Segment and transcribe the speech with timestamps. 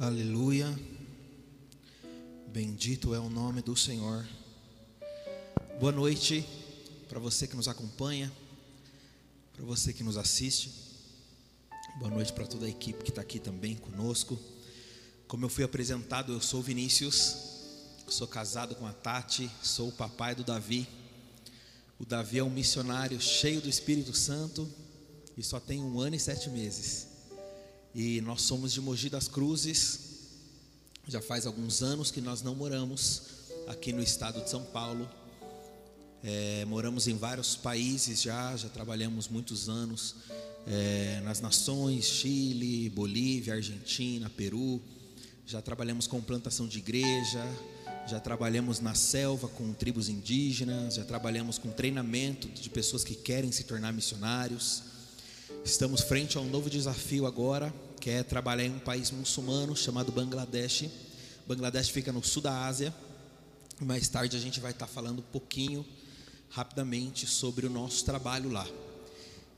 [0.00, 0.66] Aleluia.
[2.46, 4.26] Bendito é o nome do Senhor.
[5.78, 6.42] Boa noite
[7.06, 8.32] para você que nos acompanha,
[9.54, 10.72] para você que nos assiste.
[11.98, 14.40] Boa noite para toda a equipe que está aqui também conosco.
[15.28, 17.36] Como eu fui apresentado, eu sou Vinícius,
[18.08, 20.88] sou casado com a Tati, sou o papai do Davi.
[21.98, 24.66] O Davi é um missionário cheio do Espírito Santo
[25.36, 27.09] e só tem um ano e sete meses.
[27.94, 30.00] E nós somos de Mogi das Cruzes.
[31.08, 33.22] Já faz alguns anos que nós não moramos
[33.66, 35.08] aqui no estado de São Paulo.
[36.22, 40.16] É, moramos em vários países já, já trabalhamos muitos anos
[40.66, 44.80] é, nas nações, Chile, Bolívia, Argentina, Peru.
[45.44, 47.44] Já trabalhamos com plantação de igreja,
[48.06, 53.50] já trabalhamos na selva com tribos indígenas, já trabalhamos com treinamento de pessoas que querem
[53.50, 54.89] se tornar missionários.
[55.64, 60.10] Estamos frente a um novo desafio agora, que é trabalhar em um país muçulmano chamado
[60.10, 60.88] Bangladesh.
[61.46, 62.94] Bangladesh fica no sul da Ásia.
[63.78, 65.86] Mais tarde a gente vai estar falando um pouquinho,
[66.48, 68.66] rapidamente, sobre o nosso trabalho lá.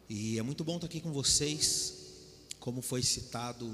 [0.08, 1.94] E é muito bom estar aqui com vocês.
[2.58, 3.72] Como foi citado,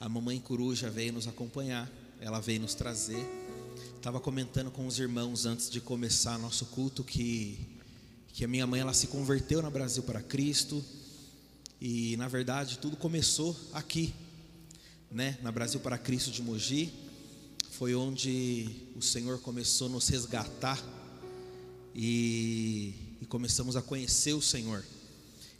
[0.00, 3.28] a mamãe coruja veio nos acompanhar, ela veio nos trazer.
[3.96, 7.58] Estava comentando com os irmãos antes de começar nosso culto que,
[8.28, 10.82] que a minha mãe ela se converteu no Brasil para Cristo
[11.80, 14.14] e na verdade tudo começou aqui,
[15.10, 16.92] né, na Brasil para Cristo de Mogi.
[17.70, 20.82] Foi onde o Senhor começou a nos resgatar
[21.94, 24.82] e, e começamos a conhecer o Senhor.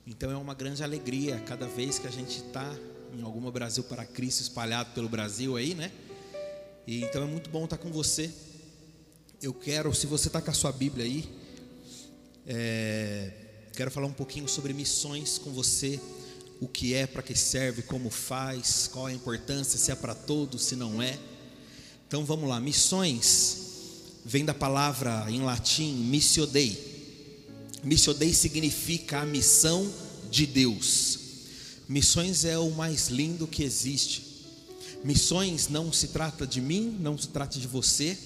[0.07, 2.75] Então é uma grande alegria cada vez que a gente está
[3.13, 5.93] em alguma Brasil para Cristo espalhado pelo Brasil aí, né?
[6.87, 8.31] E, então é muito bom estar com você.
[9.43, 11.29] Eu quero, se você está com a sua Bíblia aí,
[12.47, 13.46] é,
[13.77, 16.01] quero falar um pouquinho sobre missões com você,
[16.63, 20.63] o que é, para que serve, como faz, qual a importância, se é para todos,
[20.63, 21.19] se não é.
[22.09, 23.59] Então vamos lá, missões
[24.25, 26.97] vem da palavra em latim missio dei.
[27.85, 29.93] Missio dei significa a missão
[30.31, 31.19] de Deus.
[31.87, 34.25] Missões é o mais lindo que existe.
[35.05, 38.17] Missões não se trata de mim, não se trata de você.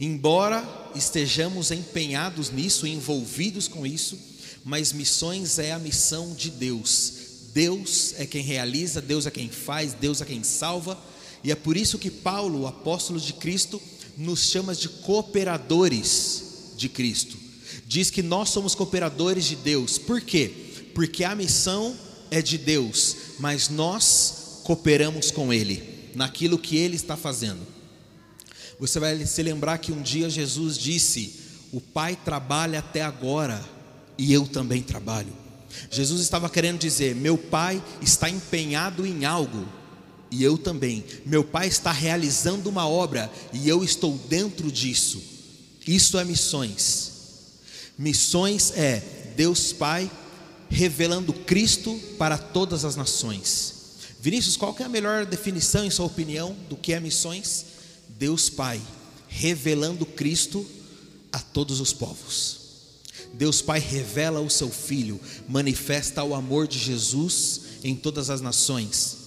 [0.00, 4.31] Embora estejamos empenhados nisso, envolvidos com isso,
[4.64, 7.12] mas missões é a missão de Deus.
[7.52, 10.98] Deus é quem realiza, Deus é quem faz, Deus é quem salva,
[11.44, 13.80] e é por isso que Paulo, o apóstolo de Cristo,
[14.16, 16.44] nos chama de cooperadores
[16.76, 17.36] de Cristo.
[17.86, 19.98] Diz que nós somos cooperadores de Deus.
[19.98, 20.50] Por quê?
[20.94, 21.96] Porque a missão
[22.30, 27.60] é de Deus, mas nós cooperamos com Ele naquilo que Ele está fazendo.
[28.78, 31.40] Você vai se lembrar que um dia Jesus disse:
[31.72, 33.62] O Pai trabalha até agora
[34.16, 35.32] e eu também trabalho.
[35.90, 39.66] Jesus estava querendo dizer: Meu Pai está empenhado em algo
[40.30, 41.04] e eu também.
[41.26, 45.22] Meu Pai está realizando uma obra e eu estou dentro disso.
[45.86, 47.12] Isso é missões.
[47.98, 49.02] Missões é
[49.36, 50.10] Deus Pai
[50.70, 53.74] revelando Cristo para todas as nações.
[54.20, 57.66] Vinícius, qual é a melhor definição, em sua opinião, do que é missões?
[58.08, 58.80] Deus Pai
[59.28, 60.64] revelando Cristo
[61.30, 62.61] a todos os povos.
[63.34, 69.18] Deus Pai revela o seu Filho, manifesta o amor de Jesus em todas as nações.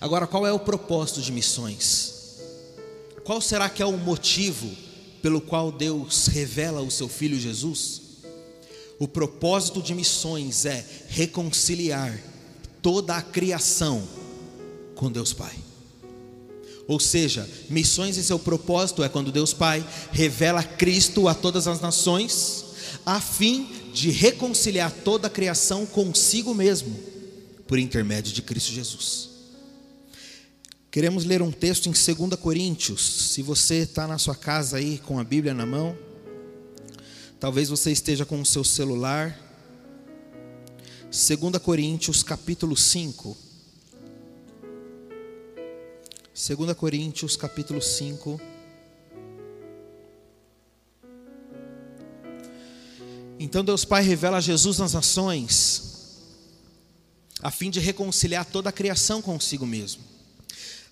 [0.00, 2.14] Agora, qual é o propósito de missões?
[3.24, 4.70] Qual será que é o motivo
[5.22, 8.02] pelo qual Deus revela o seu Filho Jesus?
[8.98, 12.20] O propósito de missões é reconciliar
[12.82, 14.06] toda a criação
[14.94, 15.54] com Deus Pai.
[16.86, 21.80] Ou seja, missões em seu propósito é quando Deus Pai revela Cristo a todas as
[21.80, 22.64] nações,
[23.04, 26.96] a fim de reconciliar toda a criação consigo mesmo,
[27.66, 29.30] por intermédio de Cristo Jesus.
[30.90, 33.32] Queremos ler um texto em 2 Coríntios.
[33.32, 35.96] Se você está na sua casa aí com a Bíblia na mão,
[37.40, 39.34] Talvez você esteja com o seu celular.
[41.04, 43.34] 2 Coríntios capítulo 5.
[46.34, 48.38] 2 Coríntios capítulo 5.
[53.42, 55.82] Então Deus Pai revela Jesus nas nações,
[57.40, 60.02] a fim de reconciliar toda a criação consigo mesmo.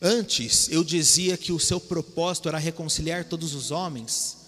[0.01, 4.39] Antes eu dizia que o seu propósito era reconciliar todos os homens,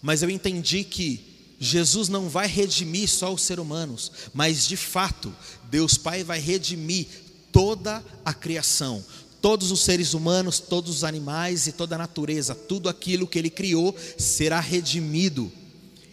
[0.00, 5.34] mas eu entendi que Jesus não vai redimir só os seres humanos, mas de fato,
[5.68, 7.08] Deus Pai vai redimir
[7.50, 9.04] toda a criação,
[9.42, 13.50] todos os seres humanos, todos os animais e toda a natureza, tudo aquilo que Ele
[13.50, 15.50] criou será redimido,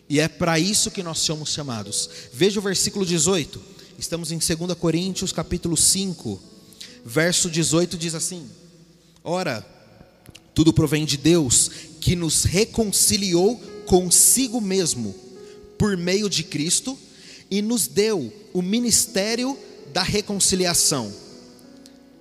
[0.09, 2.09] e é para isso que nós somos chamados.
[2.31, 3.61] Veja o versículo 18,
[3.97, 6.41] estamos em 2 Coríntios, capítulo 5,
[7.05, 8.49] verso 18 diz assim:
[9.23, 9.65] Ora,
[10.53, 11.69] tudo provém de Deus,
[11.99, 15.15] que nos reconciliou consigo mesmo
[15.77, 16.97] por meio de Cristo
[17.49, 19.57] e nos deu o ministério
[19.93, 21.13] da reconciliação.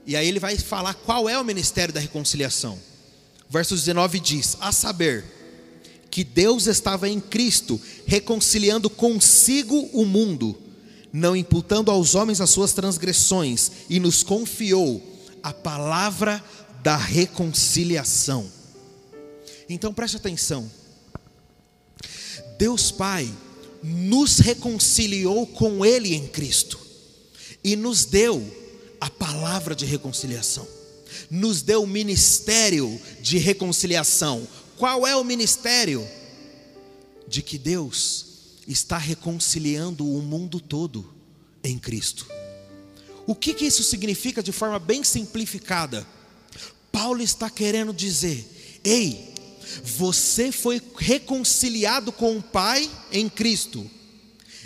[0.07, 2.79] E aí ele vai falar qual é o ministério da reconciliação.
[3.49, 5.25] Verso 19 diz: A saber,
[6.11, 10.57] que Deus estava em Cristo, reconciliando consigo o mundo,
[11.13, 15.03] não imputando aos homens as suas transgressões, e nos confiou
[15.43, 16.43] a palavra
[16.83, 18.51] da reconciliação.
[19.69, 20.71] Então preste atenção.
[22.59, 23.33] Deus Pai
[23.83, 26.79] nos reconciliou com Ele em Cristo
[27.63, 28.43] e nos deu
[29.01, 30.67] a palavra de reconciliação,
[31.31, 34.47] nos deu o ministério de reconciliação.
[34.77, 36.07] Qual é o ministério?
[37.27, 38.27] De que Deus
[38.69, 41.15] está reconciliando o mundo todo
[41.63, 42.27] em Cristo.
[43.27, 46.07] O que, que isso significa de forma bem simplificada?
[46.93, 49.35] Paulo está querendo dizer: ei,
[49.85, 53.89] você foi reconciliado com o Pai em Cristo,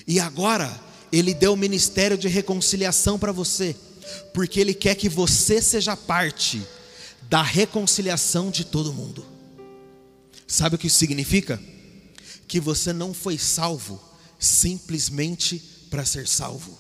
[0.06, 0.78] e agora
[1.10, 3.74] Ele deu o ministério de reconciliação para você,
[4.34, 6.62] porque Ele quer que você seja parte
[7.22, 9.24] da reconciliação de todo mundo.
[10.50, 11.62] Sabe o que isso significa?
[12.48, 14.02] Que você não foi salvo
[14.36, 16.76] simplesmente para ser salvo,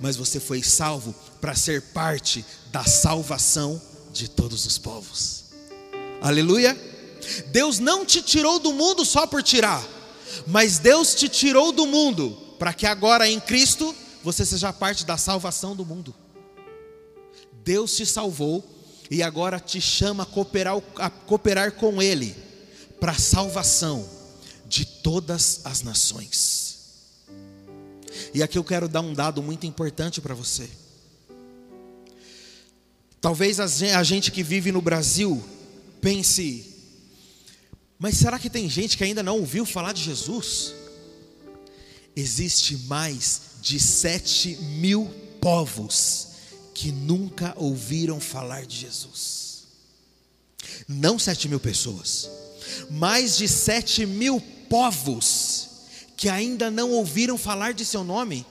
[0.00, 3.80] mas você foi salvo para ser parte da salvação
[4.12, 5.44] de todos os povos.
[6.20, 6.76] Aleluia!
[7.52, 9.86] Deus não te tirou do mundo só por tirar,
[10.48, 15.16] mas Deus te tirou do mundo para que agora em Cristo você seja parte da
[15.16, 16.12] salvação do mundo.
[17.62, 18.68] Deus te salvou
[19.08, 22.49] e agora te chama a cooperar, a cooperar com Ele
[23.00, 24.06] para a salvação
[24.66, 26.78] de todas as nações.
[28.34, 30.68] E aqui eu quero dar um dado muito importante para você.
[33.20, 35.42] Talvez a gente que vive no Brasil
[36.00, 36.66] pense,
[37.98, 40.72] mas será que tem gente que ainda não ouviu falar de Jesus?
[42.16, 45.06] Existe mais de sete mil
[45.40, 46.28] povos
[46.74, 49.64] que nunca ouviram falar de Jesus.
[50.88, 52.30] Não sete mil pessoas,
[52.90, 55.68] mais de sete mil povos
[56.16, 58.46] que ainda não ouviram falar de seu nome.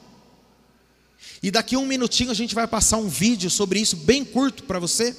[1.42, 4.80] E daqui um minutinho a gente vai passar um vídeo sobre isso, bem curto para
[4.80, 5.16] você.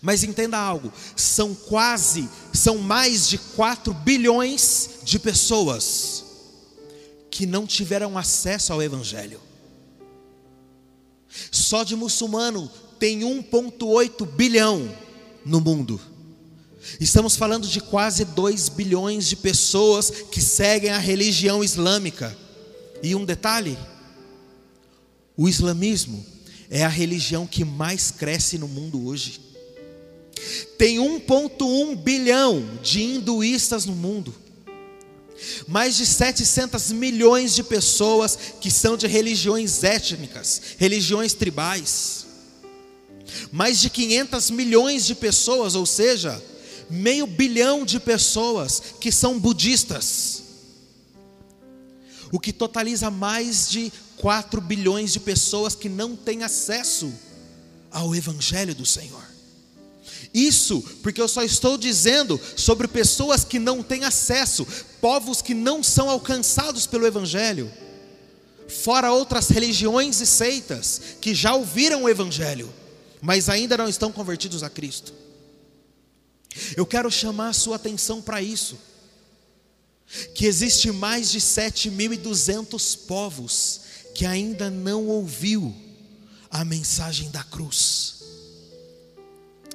[0.00, 6.24] Mas entenda algo: são quase, são mais de 4 bilhões de pessoas
[7.30, 9.40] que não tiveram acesso ao Evangelho.
[11.50, 14.90] Só de muçulmano tem 1,8 bilhão
[15.44, 16.00] no mundo.
[16.98, 22.36] Estamos falando de quase 2 bilhões de pessoas que seguem a religião islâmica.
[23.02, 23.78] E um detalhe:
[25.36, 26.24] o islamismo
[26.70, 29.40] é a religião que mais cresce no mundo hoje.
[30.78, 34.34] Tem 1,1 bilhão de hinduístas no mundo.
[35.66, 42.26] Mais de 700 milhões de pessoas que são de religiões étnicas, religiões tribais.
[43.52, 46.42] Mais de 500 milhões de pessoas, ou seja,
[46.90, 50.42] meio bilhão de pessoas que são budistas.
[52.32, 57.12] O que totaliza mais de 4 bilhões de pessoas que não têm acesso
[57.90, 59.30] ao Evangelho do Senhor.
[60.32, 64.66] Isso porque eu só estou dizendo sobre pessoas que não têm acesso,
[65.00, 67.70] povos que não são alcançados pelo Evangelho,
[68.68, 72.72] fora outras religiões e seitas que já ouviram o Evangelho,
[73.20, 75.12] mas ainda não estão convertidos a Cristo.
[76.76, 78.78] Eu quero chamar a sua atenção para isso,
[80.34, 83.80] que existe mais de 7.200 povos
[84.14, 85.74] que ainda não ouviu
[86.50, 88.16] a mensagem da cruz.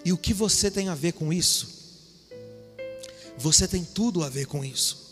[0.04, 1.68] E o que você tem a ver com isso?
[3.38, 5.06] Você tem tudo a ver com isso.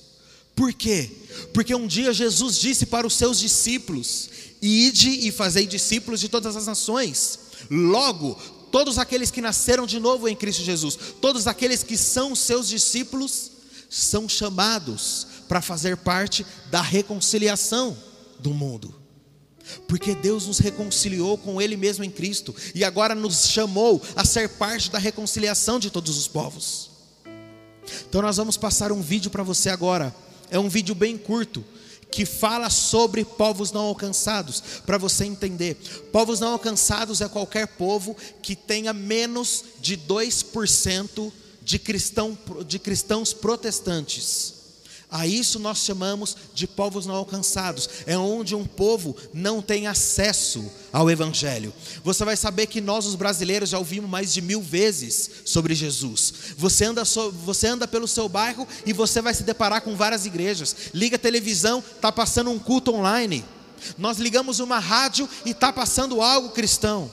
[0.56, 1.10] Por quê?
[1.54, 4.30] Porque um dia Jesus disse para os seus discípulos:
[4.62, 7.40] Ide e fazei discípulos de todas as nações.
[7.72, 8.40] Logo,
[8.74, 13.52] todos aqueles que nasceram de novo em Cristo Jesus, todos aqueles que são seus discípulos,
[13.88, 17.96] são chamados para fazer parte da reconciliação
[18.40, 18.96] do mundo.
[19.88, 24.50] Porque Deus nos reconciliou com Ele mesmo em Cristo e agora nos chamou a ser
[24.50, 26.90] parte da reconciliação de todos os povos.
[28.10, 30.16] Então, nós vamos passar um vídeo para você agora.
[30.50, 31.64] É um vídeo bem curto
[32.14, 35.74] que fala sobre povos não alcançados, para você entender.
[36.12, 41.32] Povos não alcançados é qualquer povo que tenha menos de 2%
[41.64, 44.63] de, cristão, de cristãos protestantes.
[45.14, 47.88] A isso nós chamamos de povos não alcançados.
[48.08, 51.72] É onde um povo não tem acesso ao Evangelho.
[52.04, 56.34] Você vai saber que nós, os brasileiros, já ouvimos mais de mil vezes sobre Jesus.
[56.58, 60.26] Você anda, so, você anda pelo seu bairro e você vai se deparar com várias
[60.26, 60.76] igrejas.
[60.96, 63.46] Liga a televisão, está passando um culto online.
[64.00, 67.12] Nós ligamos uma rádio e está passando algo cristão.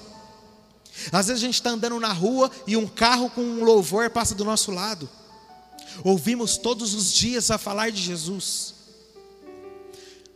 [1.12, 4.35] Às vezes a gente está andando na rua e um carro com um louvor passa
[4.35, 5.07] do nosso lado.
[6.05, 8.75] Ouvimos todos os dias a falar de Jesus.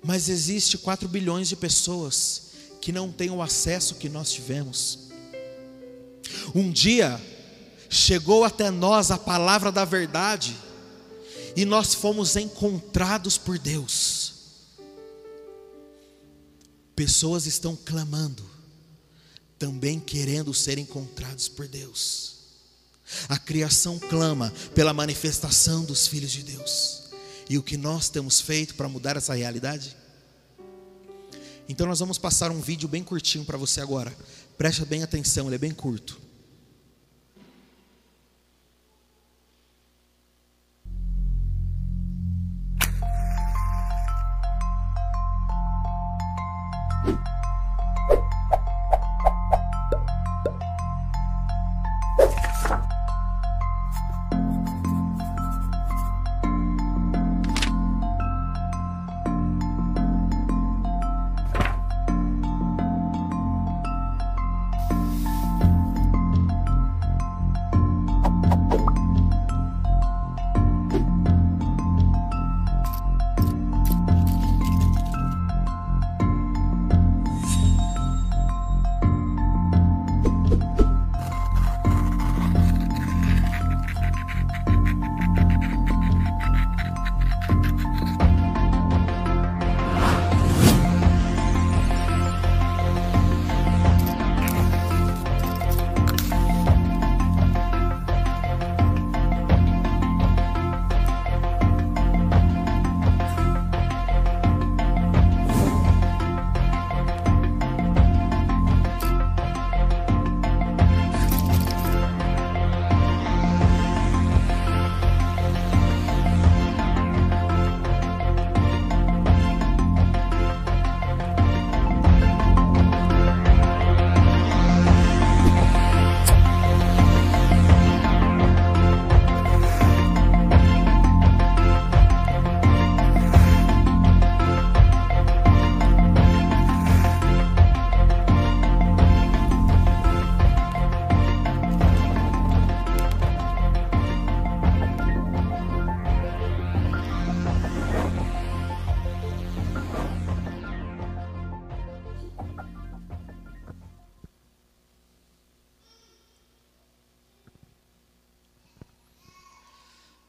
[0.02, 2.42] Mas existe 4 bilhões de pessoas
[2.80, 4.98] que não têm o acesso que nós tivemos.
[6.54, 7.20] Um dia
[7.88, 10.54] chegou até nós a palavra da verdade
[11.56, 14.34] e nós fomos encontrados por Deus.
[16.94, 18.44] Pessoas estão clamando,
[19.58, 22.33] também querendo ser encontrados por Deus.
[23.28, 27.04] A criação clama pela manifestação dos filhos de Deus.
[27.48, 29.96] E o que nós temos feito para mudar essa realidade?
[31.68, 34.14] Então nós vamos passar um vídeo bem curtinho para você agora.
[34.56, 36.23] Preste bem atenção, ele é bem curto.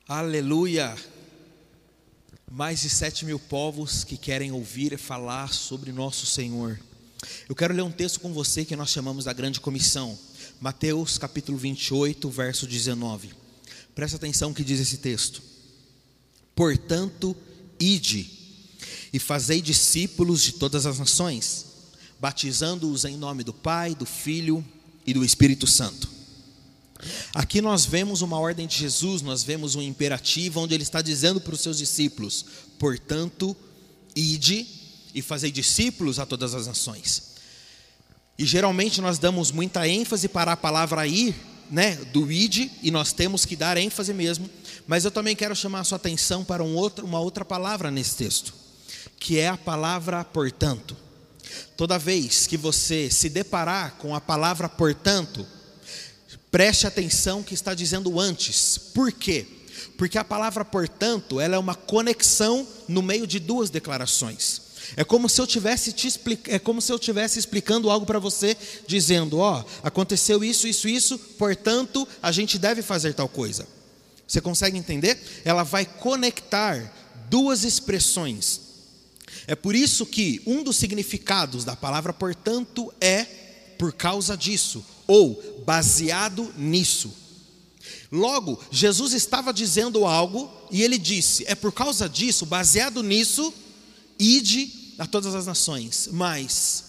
[0.08, 0.96] Aleluia!
[2.52, 6.80] Mais de sete mil povos que querem ouvir e falar sobre nosso Senhor.
[7.50, 10.16] Eu quero ler um texto com você que nós chamamos da Grande Comissão,
[10.62, 13.32] Mateus capítulo 28, verso 19.
[13.96, 15.42] Presta atenção que diz esse texto.
[16.54, 17.36] Portanto,
[17.80, 18.30] ide
[19.12, 21.66] e fazei discípulos de todas as nações,
[22.20, 24.64] batizando-os em nome do Pai, do Filho
[25.04, 26.15] e do Espírito Santo
[27.34, 31.40] Aqui nós vemos uma ordem de Jesus, nós vemos um imperativo onde ele está dizendo
[31.42, 32.46] para os seus discípulos:
[32.80, 33.56] portanto,
[34.16, 34.66] ide
[35.14, 37.36] e fazei discípulos a todas as nações.
[38.38, 41.34] E geralmente nós damos muita ênfase para a palavra ir,
[41.72, 44.50] né, do ide, e nós temos que dar ênfase mesmo,
[44.86, 48.16] mas eu também quero chamar a sua atenção para um outro, uma outra palavra nesse
[48.16, 48.54] texto,
[49.20, 50.96] que é a palavra portanto.
[51.78, 55.46] Toda vez que você se deparar com a palavra portanto,
[56.56, 58.78] Preste atenção que está dizendo antes.
[58.78, 59.46] Por quê?
[59.98, 64.62] Porque a palavra, portanto, ela é uma conexão no meio de duas declarações.
[64.96, 66.50] É como se eu tivesse te explic...
[66.50, 68.56] é como se eu tivesse explicando algo para você,
[68.88, 73.68] dizendo, ó, oh, aconteceu isso, isso, isso, portanto, a gente deve fazer tal coisa.
[74.26, 75.20] Você consegue entender?
[75.44, 76.90] Ela vai conectar
[77.30, 78.62] duas expressões.
[79.46, 83.26] É por isso que um dos significados da palavra portanto é
[83.78, 87.14] por causa disso, ou baseado nisso.
[88.12, 93.54] Logo, Jesus estava dizendo algo e ele disse: é por causa disso, baseado nisso,
[94.20, 96.10] ide a todas as nações.
[96.12, 96.84] Mas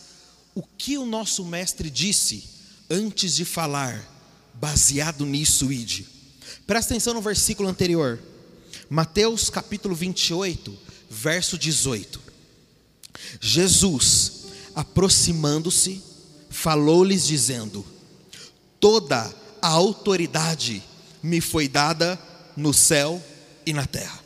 [0.55, 2.45] o que o nosso mestre disse
[2.89, 4.01] antes de falar,
[4.55, 6.07] baseado nisso, ide?
[6.67, 8.21] Presta atenção no versículo anterior.
[8.89, 10.77] Mateus capítulo 28,
[11.11, 12.21] verso 18.
[13.41, 14.33] Jesus,
[14.75, 16.03] aproximando-se,
[16.51, 17.85] falou-lhes dizendo:
[18.87, 20.81] Toda a autoridade
[21.21, 22.17] me foi dada
[22.57, 23.21] no céu
[23.67, 24.21] e na terra.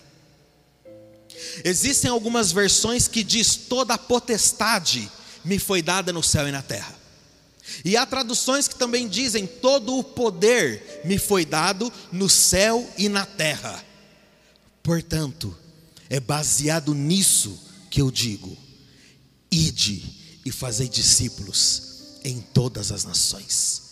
[1.65, 5.11] Existem algumas versões que diz toda a potestade
[5.43, 6.95] me foi dada no céu e na terra.
[7.83, 13.09] E há traduções que também dizem todo o poder me foi dado no céu e
[13.09, 13.83] na terra.
[14.83, 15.57] Portanto,
[16.11, 17.59] é baseado nisso
[17.91, 18.55] que eu digo:
[19.51, 20.05] ide
[20.45, 23.89] e fazei discípulos em todas as nações.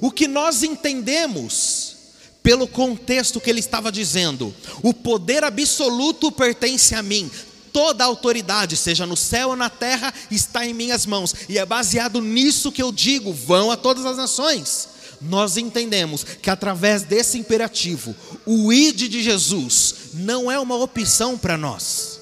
[0.00, 1.96] O que nós entendemos
[2.42, 7.30] pelo contexto que ele estava dizendo, o poder absoluto pertence a mim,
[7.72, 11.64] toda a autoridade, seja no céu ou na terra, está em minhas mãos, e é
[11.64, 14.88] baseado nisso que eu digo: vão a todas as nações.
[15.20, 21.56] Nós entendemos que através desse imperativo, o id de Jesus não é uma opção para
[21.56, 22.20] nós,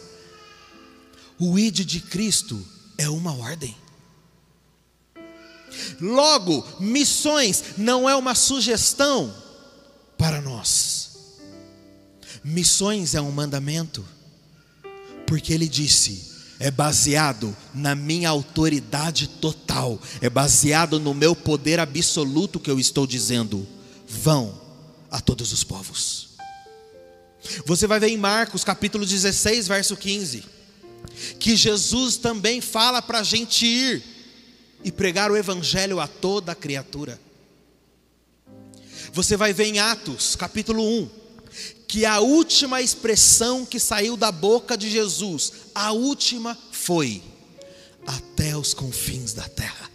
[1.39, 2.63] o id de Cristo
[2.99, 3.75] é uma ordem.
[6.01, 9.35] Logo, missões não é uma sugestão
[10.19, 11.11] para nós,
[12.43, 14.05] missões é um mandamento
[15.31, 22.59] porque ele disse: é baseado na minha autoridade total, é baseado no meu poder absoluto
[22.59, 23.65] que eu estou dizendo.
[24.09, 24.61] Vão
[25.09, 26.31] a todos os povos.
[27.65, 30.45] Você vai ver em Marcos capítulo 16, verso 15,
[31.39, 34.03] que Jesus também fala para a gente ir
[34.85, 37.21] e pregar o evangelho a toda criatura.
[39.13, 41.11] Você vai ver em Atos capítulo 1,
[41.89, 47.23] que a última expressão que saiu da boca de Jesus, a última foi:
[48.07, 49.91] até os confins da terra.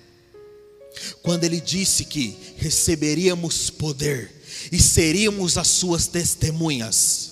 [1.21, 4.33] Quando ele disse que receberíamos poder
[4.71, 7.31] e seríamos as suas testemunhas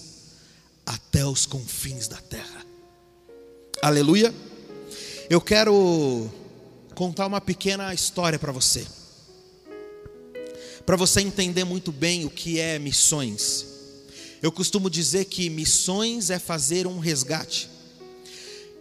[0.86, 2.66] até os confins da terra.
[3.82, 4.34] Aleluia.
[5.30, 6.30] Eu quero
[6.94, 8.86] contar uma pequena história para você.
[10.86, 13.66] Para você entender muito bem o que é missões.
[14.42, 17.70] Eu costumo dizer que missões é fazer um resgate.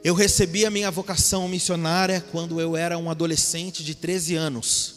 [0.02, 4.94] Eu recebi a minha vocação missionária quando eu era um adolescente de 13 anos.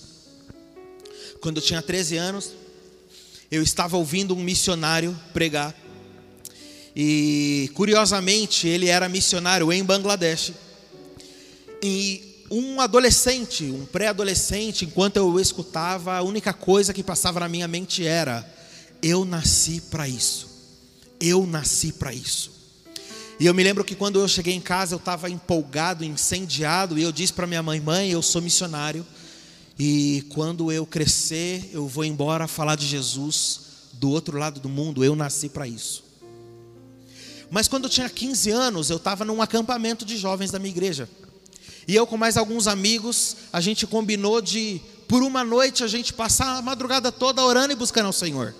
[1.40, 2.54] Quando eu tinha 13 anos,
[3.52, 5.76] eu estava ouvindo um missionário pregar.
[6.96, 10.54] E curiosamente, ele era missionário em Bangladesh.
[11.84, 17.68] E um adolescente, um pré-adolescente, enquanto eu escutava, a única coisa que passava na minha
[17.68, 18.48] mente era:
[19.02, 20.54] eu nasci para isso.
[21.20, 22.52] Eu nasci para isso.
[23.40, 27.04] E eu me lembro que quando eu cheguei em casa, eu estava empolgado, incendiado, e
[27.04, 29.06] eu disse para minha mãe: Mãe, eu sou missionário,
[29.78, 33.62] e quando eu crescer, eu vou embora falar de Jesus
[33.94, 36.04] do outro lado do mundo, eu nasci para isso.
[37.50, 41.08] Mas quando eu tinha 15 anos, eu estava num acampamento de jovens da minha igreja.
[41.88, 46.14] E eu, com mais alguns amigos, a gente combinou de, por uma noite, a gente
[46.14, 48.56] passar a madrugada toda orando e buscando ao Senhor.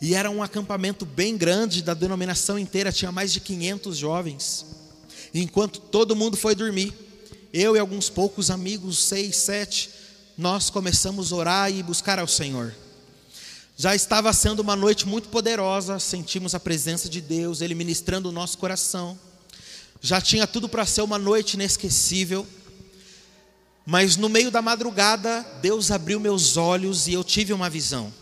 [0.00, 4.66] E era um acampamento bem grande, da denominação inteira, tinha mais de 500 jovens.
[5.32, 6.92] Enquanto todo mundo foi dormir,
[7.52, 9.90] eu e alguns poucos amigos, seis, sete,
[10.36, 12.74] nós começamos a orar e buscar ao Senhor.
[13.76, 18.32] Já estava sendo uma noite muito poderosa, sentimos a presença de Deus, Ele ministrando o
[18.32, 19.18] nosso coração.
[20.04, 22.46] Já tinha tudo para ser uma noite inesquecível.
[23.86, 28.12] Mas no meio da madrugada, Deus abriu meus olhos e eu tive uma visão.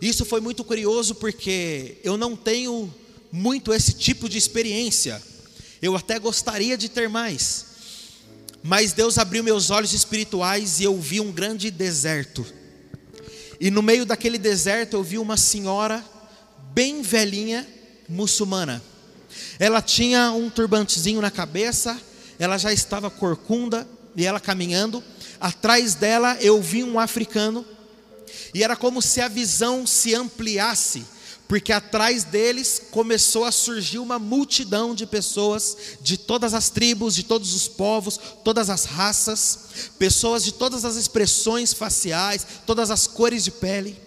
[0.00, 2.94] Isso foi muito curioso porque eu não tenho
[3.32, 5.20] muito esse tipo de experiência.
[5.82, 7.66] Eu até gostaria de ter mais.
[8.62, 12.46] Mas Deus abriu meus olhos espirituais e eu vi um grande deserto.
[13.58, 16.04] E no meio daquele deserto eu vi uma senhora
[16.72, 17.66] bem velhinha,
[18.08, 18.93] muçulmana.
[19.58, 22.00] Ela tinha um turbantezinho na cabeça,
[22.38, 25.02] ela já estava corcunda e ela caminhando.
[25.40, 27.64] Atrás dela eu vi um africano
[28.52, 31.04] e era como se a visão se ampliasse,
[31.48, 37.22] porque atrás deles começou a surgir uma multidão de pessoas de todas as tribos, de
[37.22, 39.58] todos os povos, todas as raças,
[39.98, 44.00] pessoas de todas as expressões faciais, todas as cores de pele.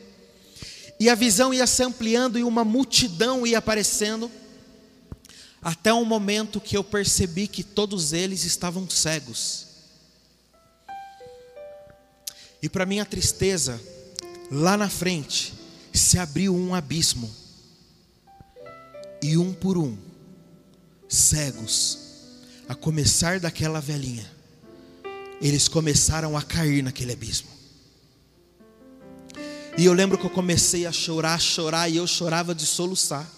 [1.00, 4.32] E a visão ia se ampliando e uma multidão ia aparecendo,
[5.62, 9.67] até um momento que eu percebi que todos eles estavam cegos.
[12.62, 13.80] E para minha tristeza,
[14.52, 15.54] lá na frente
[15.93, 17.34] se abriu um abismo,
[19.22, 19.98] e um por um,
[21.08, 22.00] cegos,
[22.67, 24.30] a começar daquela velhinha,
[25.41, 27.50] eles começaram a cair naquele abismo.
[29.78, 33.32] E eu lembro que eu comecei a chorar, chorar, e eu chorava de soluçar.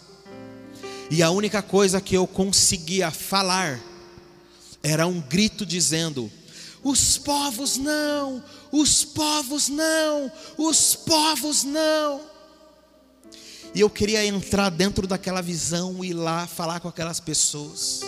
[1.09, 3.79] E a única coisa que eu conseguia falar
[4.83, 6.31] era um grito dizendo:
[6.83, 12.21] os povos não, os povos não, os povos não.
[13.73, 18.01] E eu queria entrar dentro daquela visão e ir lá falar com aquelas pessoas,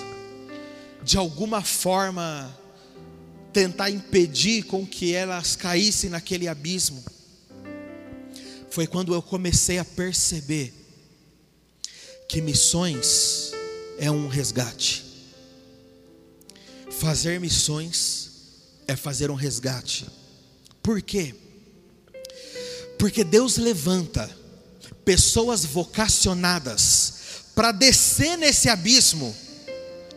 [1.03, 2.55] de alguma forma
[3.51, 7.03] tentar impedir com que elas caíssem naquele abismo.
[8.69, 10.80] Foi quando eu comecei a perceber
[12.31, 13.51] que missões
[13.97, 15.03] é um resgate.
[16.89, 18.29] Fazer missões
[18.87, 20.07] é fazer um resgate.
[20.81, 21.35] Por quê?
[22.97, 24.33] Porque Deus levanta
[25.03, 27.15] pessoas vocacionadas
[27.53, 29.35] para descer nesse abismo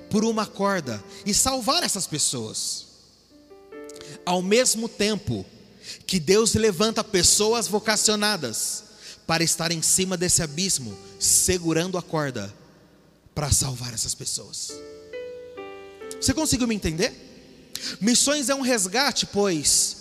[0.08, 2.86] por uma corda e salvar essas pessoas.
[4.24, 5.44] Ao mesmo tempo
[6.06, 8.84] que Deus levanta pessoas vocacionadas
[9.26, 12.52] para estar em cima desse abismo, segurando a corda
[13.34, 14.72] para salvar essas pessoas.
[16.20, 17.12] Você conseguiu me entender?
[18.00, 19.96] Missões é um resgate, pois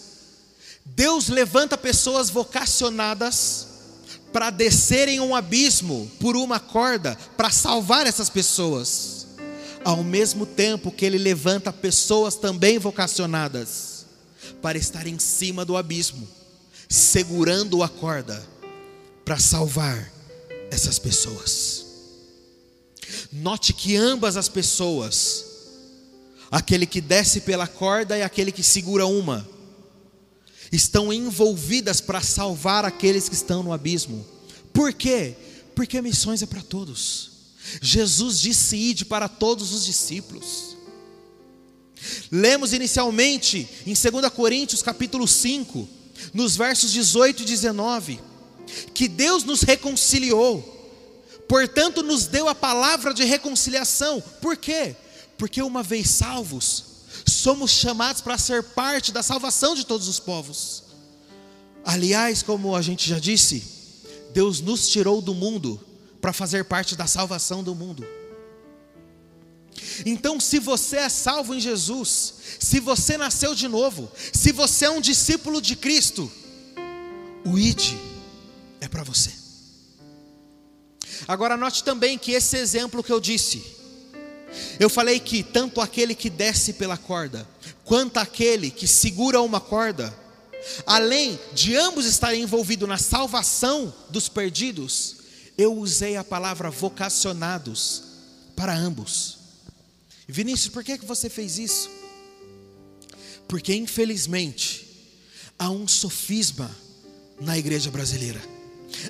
[0.86, 3.68] Deus levanta pessoas vocacionadas
[4.32, 9.28] para descerem um abismo por uma corda para salvar essas pessoas,
[9.86, 14.06] ao mesmo tempo que Ele levanta pessoas também vocacionadas
[14.62, 16.28] para estar em cima do abismo,
[16.90, 18.53] segurando a corda
[19.24, 20.12] para salvar
[20.70, 21.86] essas pessoas.
[23.32, 25.46] Note que ambas as pessoas,
[26.52, 29.48] aquele que desce pela corda e aquele que segura uma,
[30.72, 34.26] estão envolvidas para salvar aqueles que estão no abismo.
[34.72, 35.36] Por quê?
[35.76, 37.32] Porque missões é para todos.
[37.82, 40.76] Jesus disse: ide para todos os discípulos.
[42.32, 45.88] Lemos inicialmente em 2 Coríntios capítulo 5,
[46.34, 48.20] nos versos 18 e 19,
[48.94, 50.62] que Deus nos reconciliou,
[51.48, 54.22] portanto nos deu a palavra de reconciliação.
[54.42, 54.96] Por quê?
[55.38, 56.86] Porque uma vez salvos,
[57.26, 60.84] somos chamados para ser parte da salvação de todos os povos.
[61.86, 63.64] Aliás, como a gente já disse,
[64.34, 65.80] Deus nos tirou do mundo
[66.22, 68.06] para fazer parte da salvação do mundo.
[70.06, 74.90] Então, se você é salvo em Jesus, se você nasceu de novo, se você é
[74.90, 76.32] um discípulo de Cristo,
[77.46, 78.13] o ID é
[78.94, 79.32] para você.
[81.28, 83.64] Agora, note também que esse exemplo que eu disse,
[84.80, 87.50] eu falei que tanto aquele que desce pela corda,
[87.84, 90.16] quanto aquele que segura uma corda,
[90.86, 95.16] além de ambos estarem envolvidos na salvação dos perdidos,
[95.58, 98.04] eu usei a palavra vocacionados
[98.56, 99.40] para ambos.
[100.28, 101.90] Vinícius, por que, que você fez isso?
[103.48, 104.88] Porque infelizmente
[105.58, 106.70] há um sofisma
[107.42, 108.53] na igreja brasileira,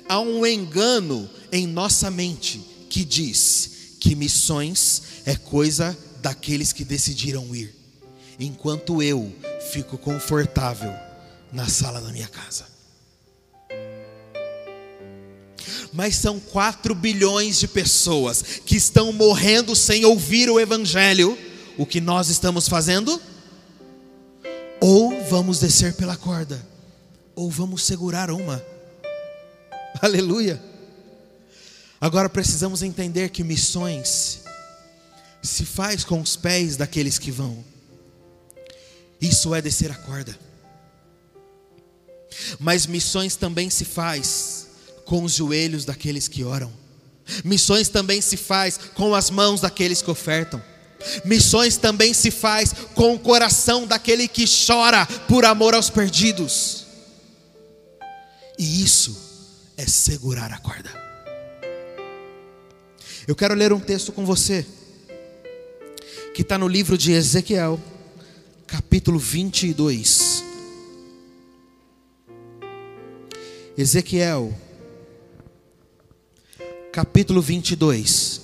[0.08, 7.54] há um engano em nossa mente que diz que missões é coisa daqueles que decidiram
[7.54, 7.74] ir,
[8.38, 9.32] enquanto eu
[9.72, 10.92] fico confortável
[11.52, 12.66] na sala da minha casa.
[15.92, 21.38] Mas são 4 bilhões de pessoas que estão morrendo sem ouvir o Evangelho.
[21.78, 23.20] O que nós estamos fazendo?
[24.80, 26.66] Ou vamos descer pela corda,
[27.34, 28.73] ou vamos segurar uma.
[30.02, 30.60] Aleluia.
[32.00, 34.40] Agora precisamos entender que missões
[35.42, 37.64] se faz com os pés daqueles que vão.
[39.20, 40.38] Isso é descer a corda.
[42.58, 44.66] Mas missões também se faz
[45.04, 46.72] com os joelhos daqueles que oram.
[47.44, 50.62] Missões também se faz com as mãos daqueles que ofertam.
[51.24, 56.84] Missões também se faz com o coração daquele que chora por amor aos perdidos.
[58.58, 59.33] E isso
[59.76, 60.90] é segurar a corda.
[63.26, 64.66] Eu quero ler um texto com você,
[66.34, 67.80] que está no livro de Ezequiel,
[68.66, 70.44] capítulo 22.
[73.76, 74.56] Ezequiel,
[76.92, 78.42] capítulo 22.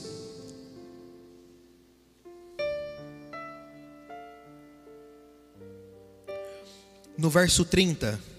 [7.16, 8.30] No verso 30.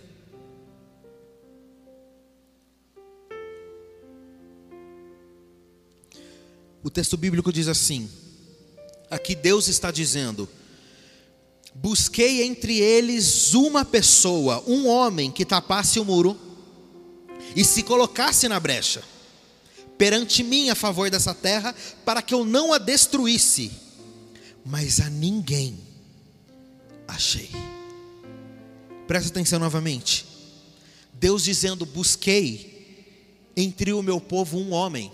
[6.83, 8.09] O texto bíblico diz assim:
[9.09, 10.47] aqui Deus está dizendo:
[11.73, 16.37] Busquei entre eles uma pessoa, um homem que tapasse o muro
[17.55, 19.03] e se colocasse na brecha
[20.01, 23.71] perante mim a favor dessa terra, para que eu não a destruísse,
[24.65, 25.77] mas a ninguém
[27.07, 27.51] achei.
[29.05, 30.25] Presta atenção novamente.
[31.13, 33.05] Deus dizendo: Busquei
[33.55, 35.11] entre o meu povo um homem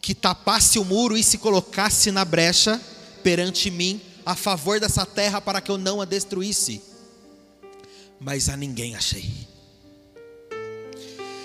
[0.00, 2.80] que tapasse o muro e se colocasse na brecha
[3.22, 6.82] perante mim a favor dessa terra para que eu não a destruísse.
[8.18, 9.30] Mas a ninguém achei.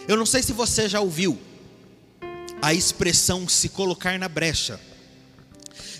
[0.08, 1.40] Eu não sei se você já ouviu
[2.62, 4.80] a expressão se colocar na brecha.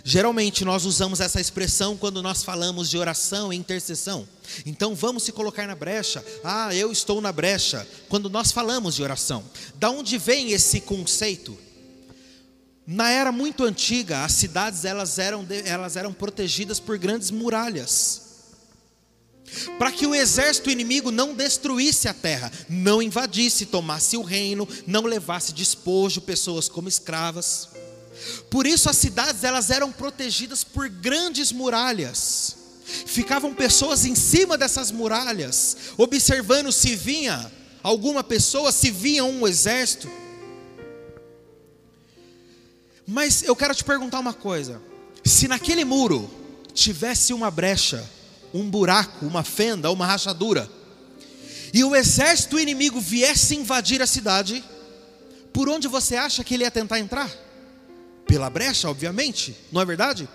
[0.04, 4.28] Geralmente nós usamos essa expressão quando nós falamos de oração e intercessão.
[4.66, 6.26] Então vamos se colocar na brecha.
[6.44, 7.88] Ah, eu estou na brecha.
[8.10, 9.44] Quando nós falamos de oração,
[9.76, 11.58] da onde vem esse conceito?
[12.86, 18.22] Na era muito antiga, as cidades elas eram, elas eram protegidas por grandes muralhas.
[19.78, 25.04] Para que o exército inimigo não destruísse a terra, não invadisse, tomasse o reino, não
[25.04, 27.70] levasse despojo, pessoas como escravas.
[28.50, 32.56] Por isso as cidades elas eram protegidas por grandes muralhas.
[33.06, 37.52] Ficavam pessoas em cima dessas muralhas, observando se vinha
[37.84, 40.10] alguma pessoa, se vinha um exército.
[43.08, 44.82] Mas eu quero te perguntar uma coisa:
[45.24, 46.30] se naquele muro
[46.74, 48.08] tivesse uma brecha,
[48.54, 50.70] um buraco, uma fenda, uma rachadura,
[51.74, 54.64] e o exército inimigo viesse invadir a cidade,
[55.54, 57.30] por onde você acha que ele ia tentar entrar?
[58.26, 60.28] Pela brecha, obviamente, não é verdade?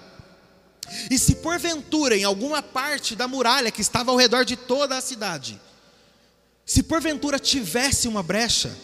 [1.11, 5.01] E se porventura em alguma parte da muralha que estava ao redor de toda a
[5.01, 5.61] cidade,
[6.65, 8.77] se porventura tivesse uma brecha,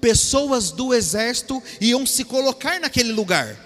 [0.00, 3.64] pessoas do exército iam se colocar naquele lugar.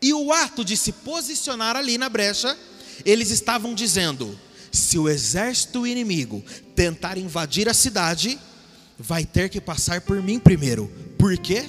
[0.00, 2.56] E o ato de se posicionar ali na brecha,
[3.04, 4.38] eles estavam dizendo:
[4.70, 6.42] se o exército inimigo
[6.74, 8.38] tentar invadir a cidade,
[8.98, 10.90] vai ter que passar por mim primeiro.
[11.18, 11.64] Por quê?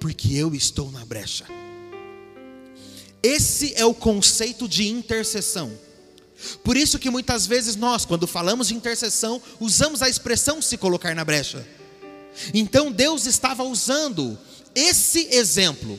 [0.00, 1.44] Porque eu estou na brecha.
[3.22, 5.72] Esse é o conceito de intercessão.
[6.62, 11.14] Por isso que muitas vezes nós, quando falamos de intercessão, usamos a expressão se colocar
[11.14, 11.66] na brecha.
[12.52, 14.38] Então Deus estava usando
[14.74, 15.98] esse exemplo.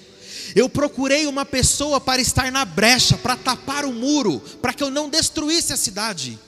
[0.55, 4.89] Eu procurei uma pessoa para estar na brecha, para tapar o muro, para que eu
[4.89, 6.39] não destruísse a cidade.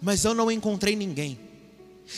[0.00, 1.38] Mas eu não encontrei ninguém.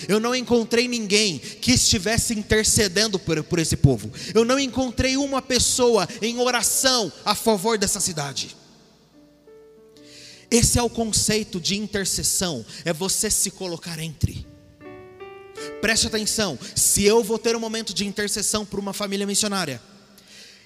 [0.06, 4.10] Eu não encontrei ninguém que estivesse intercedendo por, por esse povo.
[4.34, 8.56] Eu não encontrei uma pessoa em oração a favor dessa cidade.
[10.50, 14.46] Esse é o conceito de intercessão, é você se colocar entre.
[15.80, 19.80] Preste atenção, se eu vou ter um momento de intercessão por uma família missionária,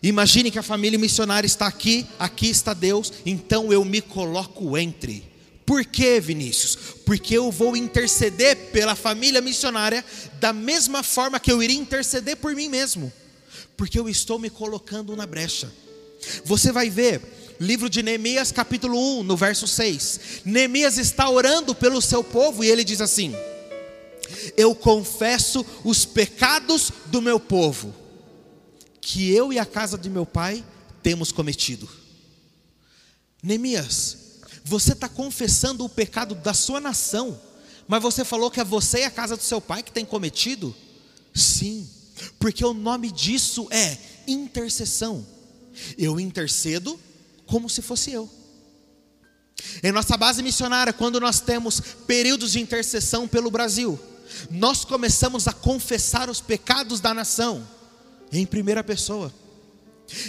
[0.02, 5.30] imagine que a família missionária está aqui, aqui está Deus, então eu me coloco entre.
[5.64, 6.76] Por que, Vinícius?
[7.06, 10.04] Porque eu vou interceder pela família missionária
[10.40, 13.12] da mesma forma que eu iria interceder por mim mesmo,
[13.76, 15.72] porque eu estou me colocando na brecha.
[16.44, 17.20] Você vai ver,
[17.60, 20.20] livro de Neemias, capítulo 1, no verso 6.
[20.44, 23.34] Neemias está orando pelo seu povo e ele diz assim:
[24.56, 27.94] Eu confesso os pecados do meu povo,
[29.00, 30.64] que eu e a casa de meu pai
[31.02, 31.88] temos cometido.
[33.42, 34.18] Neemias,
[34.64, 37.40] você está confessando o pecado da sua nação,
[37.88, 40.74] mas você falou que é você e a casa do seu pai que tem cometido?
[41.34, 41.88] Sim,
[42.38, 45.26] porque o nome disso é intercessão.
[45.98, 46.98] Eu intercedo
[47.46, 48.30] como se fosse eu.
[49.82, 53.98] Em nossa base missionária, quando nós temos períodos de intercessão pelo Brasil,
[54.50, 57.66] nós começamos a confessar os pecados da nação
[58.32, 59.32] em primeira pessoa.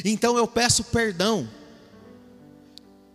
[0.04, 1.50] Então eu peço perdão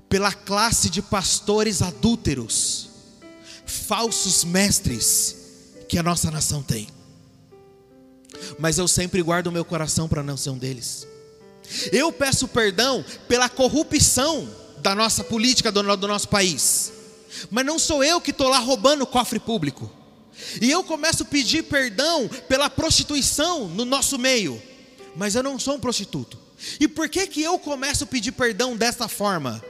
[0.09, 2.89] pela classe de pastores adúlteros,
[3.67, 5.37] falsos mestres
[5.89, 6.89] que a nossa nação tem.
[8.59, 11.07] Mas eu sempre guardo o meu coração para não ser um deles.
[11.93, 14.49] Eu peço perdão pela corrupção
[14.79, 16.93] da nossa política, do, do nosso país.
[17.51, 19.91] Mas não sou eu que estou lá roubando o cofre público.
[20.61, 24.61] E eu começo a pedir perdão pela prostituição no nosso meio.
[25.17, 26.39] Mas eu não sou um prostituto.
[26.79, 29.63] E por que, que eu começo a pedir perdão dessa forma?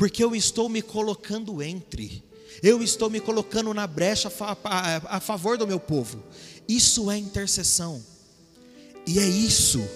[0.00, 2.24] porque eu estou me colocando entre,
[2.62, 4.32] eu estou me colocando na brecha
[4.64, 6.24] a favor do meu povo.
[6.66, 8.02] Isso é intercessão,
[9.06, 9.86] e é isso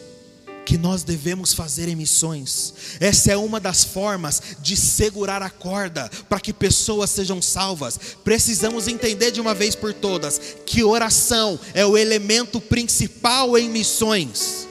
[0.65, 2.75] que nós devemos fazer em missões.
[3.01, 7.99] Essa é uma das formas de segurar a corda para que pessoas sejam salvas.
[8.25, 14.67] Precisamos entender de uma vez por todas que oração é o elemento principal em missões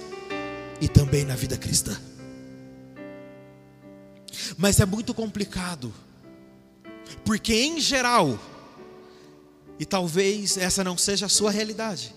[0.81, 1.97] e também na vida cristã
[4.57, 5.93] mas é muito complicado,
[7.25, 8.39] porque em geral,
[9.79, 12.13] e talvez essa não seja a sua realidade,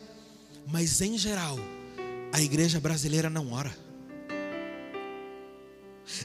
[0.66, 1.58] mas em geral,
[2.36, 3.74] a igreja brasileira não ora.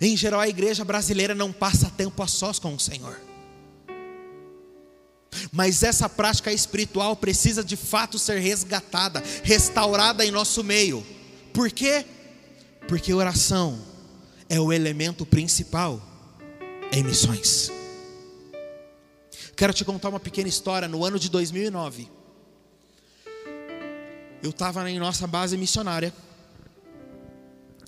[0.01, 3.17] Em geral, a igreja brasileira não passa tempo a sós com o Senhor.
[5.53, 11.01] Mas essa prática espiritual precisa de fato ser resgatada, restaurada em nosso meio.
[11.53, 12.05] Por quê?
[12.89, 13.81] Porque oração
[14.49, 16.01] é o elemento principal
[16.91, 17.71] em missões.
[19.55, 20.89] Quero te contar uma pequena história.
[20.89, 22.09] No ano de 2009,
[24.43, 26.13] eu estava em nossa base missionária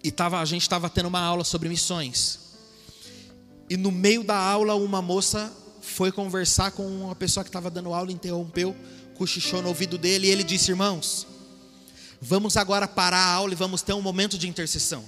[0.04, 2.40] e tava, a gente estava tendo uma aula sobre missões.
[3.70, 7.94] E no meio da aula, uma moça foi conversar com uma pessoa que estava dando
[7.94, 8.76] aula, interrompeu,
[9.16, 11.26] cochichou no ouvido dele e ele disse: Irmãos,
[12.22, 15.04] vamos agora parar a aula e vamos ter um momento de intercessão.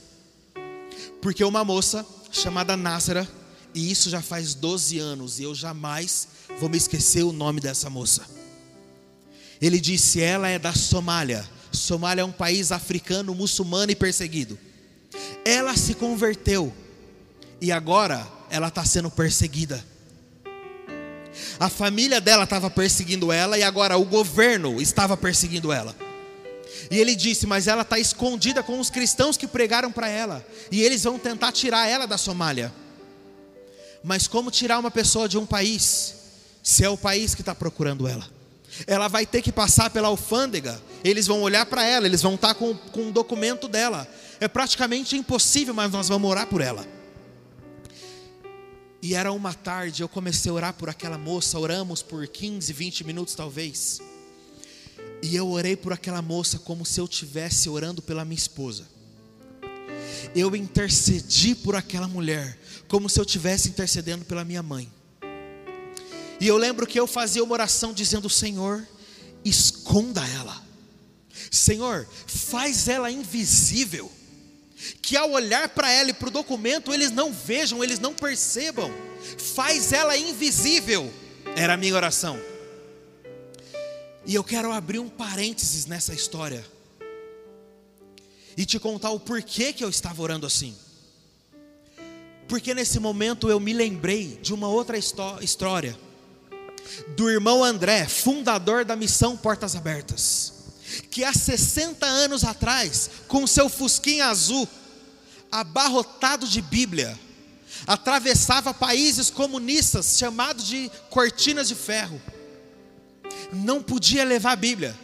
[1.21, 3.27] Porque uma moça chamada Nássara,
[3.73, 6.27] e isso já faz 12 anos, e eu jamais
[6.59, 8.34] vou me esquecer o nome dessa moça.
[9.61, 11.47] Ele disse: ela é da Somália.
[11.71, 14.57] Somália é um país africano, muçulmano e perseguido.
[15.43, 16.73] Ela se converteu
[17.61, 19.83] e agora ela está sendo perseguida.
[21.59, 25.95] A família dela estava perseguindo ela e agora o governo estava perseguindo ela.
[26.89, 30.81] E ele disse: Mas ela está escondida com os cristãos que pregaram para ela, e
[30.81, 32.73] eles vão tentar tirar ela da Somália.
[34.03, 36.13] Mas como tirar uma pessoa de um país,
[36.61, 38.34] se é o país que está procurando ela?
[38.87, 42.49] Ela vai ter que passar pela alfândega, eles vão olhar para ela, eles vão estar
[42.49, 44.07] tá com, com um documento dela.
[44.39, 46.85] É praticamente impossível, mas nós vamos orar por ela.
[49.01, 53.03] E era uma tarde, eu comecei a orar por aquela moça, oramos por 15, 20
[53.03, 54.01] minutos talvez.
[55.21, 58.87] E eu orei por aquela moça como se eu estivesse orando pela minha esposa.
[60.35, 62.57] Eu intercedi por aquela mulher
[62.87, 64.91] como se eu estivesse intercedendo pela minha mãe.
[66.39, 68.87] E eu lembro que eu fazia uma oração dizendo: Senhor,
[69.43, 70.63] esconda ela.
[71.51, 74.11] Senhor, faz ela invisível
[75.01, 78.91] que ao olhar para ela e para o documento, eles não vejam, eles não percebam,
[79.37, 81.11] faz ela invisível,
[81.55, 82.39] era a minha oração.
[84.25, 86.65] E eu quero abrir um parênteses nessa história
[88.57, 90.75] e te contar o porquê que eu estava orando assim.
[92.47, 95.97] Porque nesse momento eu me lembrei de uma outra história,
[97.15, 100.55] do irmão André, fundador da missão Portas Abertas
[101.09, 104.67] que há 60 anos atrás, com seu fusquinha azul,
[105.51, 107.17] abarrotado de Bíblia,
[107.85, 112.21] atravessava países comunistas chamados de cortinas de ferro.
[113.51, 114.95] Não podia levar a Bíblia,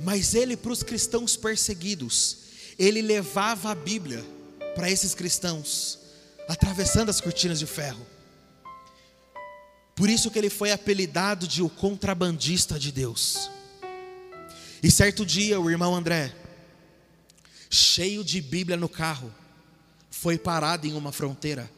[0.00, 2.38] mas ele para os cristãos perseguidos,
[2.78, 4.24] ele levava a Bíblia
[4.74, 5.98] para esses cristãos,
[6.48, 8.06] atravessando as cortinas de ferro.
[9.98, 13.50] Por isso que ele foi apelidado de o contrabandista de Deus.
[14.80, 16.32] E certo dia, o irmão André,
[17.68, 19.34] cheio de Bíblia no carro,
[20.08, 21.68] foi parado em uma fronteira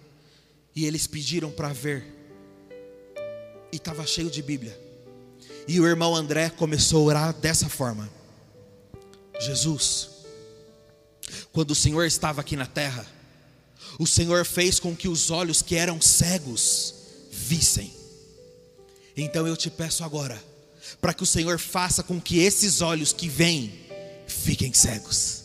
[0.77, 2.05] e eles pediram para ver.
[3.73, 4.79] E estava cheio de Bíblia.
[5.67, 8.07] E o irmão André começou a orar dessa forma:
[9.41, 10.11] Jesus,
[11.53, 13.07] quando o Senhor estava aqui na terra,
[13.99, 16.95] o Senhor fez com que os olhos que eram cegos
[17.31, 17.99] vissem.
[19.21, 20.43] Então eu te peço agora,
[20.99, 23.71] para que o Senhor faça com que esses olhos que vêm
[24.27, 25.45] fiquem cegos.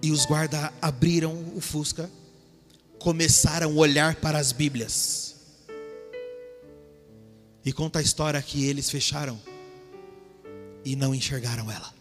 [0.00, 2.08] E os guardas abriram o Fusca,
[3.00, 5.34] começaram a olhar para as Bíblias.
[7.64, 9.40] E conta a história que eles fecharam
[10.84, 11.92] e não enxergaram ela.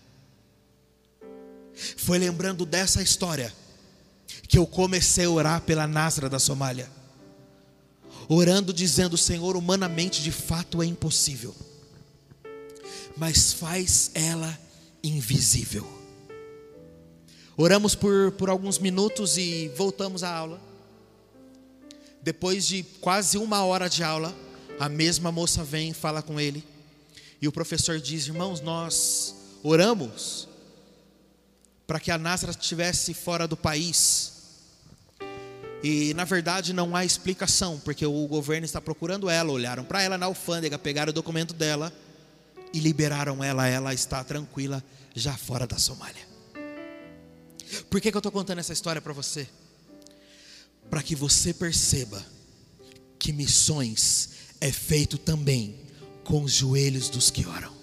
[1.97, 3.51] Foi lembrando dessa história
[4.47, 6.98] que eu comecei a orar pela Nasra da Somália
[8.29, 11.53] orando, dizendo: Senhor, humanamente de fato é impossível,
[13.17, 14.57] mas faz ela
[15.03, 15.85] invisível.
[17.57, 20.61] Oramos por, por alguns minutos e voltamos à aula.
[22.21, 24.33] Depois de quase uma hora de aula,
[24.79, 26.63] a mesma moça vem e fala com ele.
[27.41, 30.47] E o professor diz: Irmãos, nós oramos
[31.87, 34.28] para que a Násara estivesse fora do país
[35.83, 40.17] e na verdade não há explicação, porque o governo está procurando ela, olharam para ela
[40.17, 41.93] na alfândega, pegaram o documento dela
[42.73, 44.83] e liberaram ela, ela está tranquila
[45.15, 46.27] já fora da Somália.
[47.89, 49.47] Por que, que eu estou contando essa história para você?
[50.89, 52.23] Para que você perceba
[53.17, 55.75] que missões é feito também
[56.23, 57.78] com os joelhos dos que oram.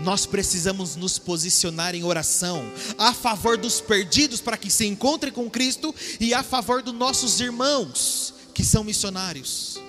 [0.00, 5.50] Nós precisamos nos posicionar em oração a favor dos perdidos para que se encontrem com
[5.50, 9.80] Cristo e a favor dos nossos irmãos que são missionários.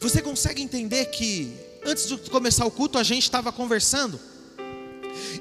[0.00, 1.52] Você consegue entender que
[1.84, 4.20] antes de começar o culto a gente estava conversando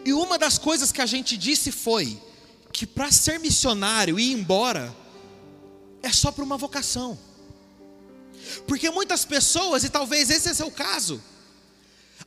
[0.04, 2.20] e uma das coisas que a gente disse foi
[2.72, 4.96] que para ser missionário e ir embora
[6.02, 7.18] é só para uma vocação.
[8.68, 11.22] Porque muitas pessoas, e talvez esse é seu caso,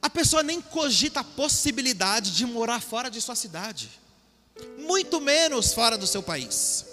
[0.00, 3.88] a pessoa nem cogita a possibilidade de morar fora de sua cidade,
[4.78, 6.86] muito menos fora do seu país.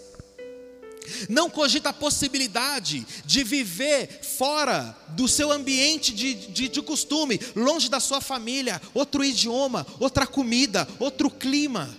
[1.29, 7.89] Não cogita a possibilidade de viver fora do seu ambiente de, de, de, costume, longe
[7.89, 11.95] da sua família, outro idioma, outra comida, outro clima.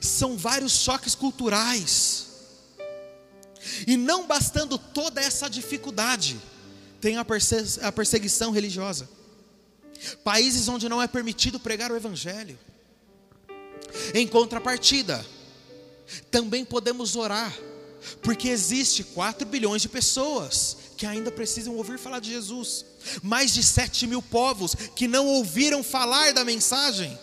[0.00, 2.26] São vários choques culturais.
[3.86, 6.40] E não bastando toda essa dificuldade,
[7.00, 9.15] tem a, perse a perseguição religiosa.
[10.22, 12.58] Países onde não é permitido pregar o Evangelho.
[14.14, 15.24] Em contrapartida,
[16.30, 17.52] também podemos orar,
[18.22, 22.84] porque existe 4 bilhões de pessoas que ainda precisam ouvir falar de Jesus,
[23.22, 27.18] mais de 7 mil povos que não ouviram falar da mensagem.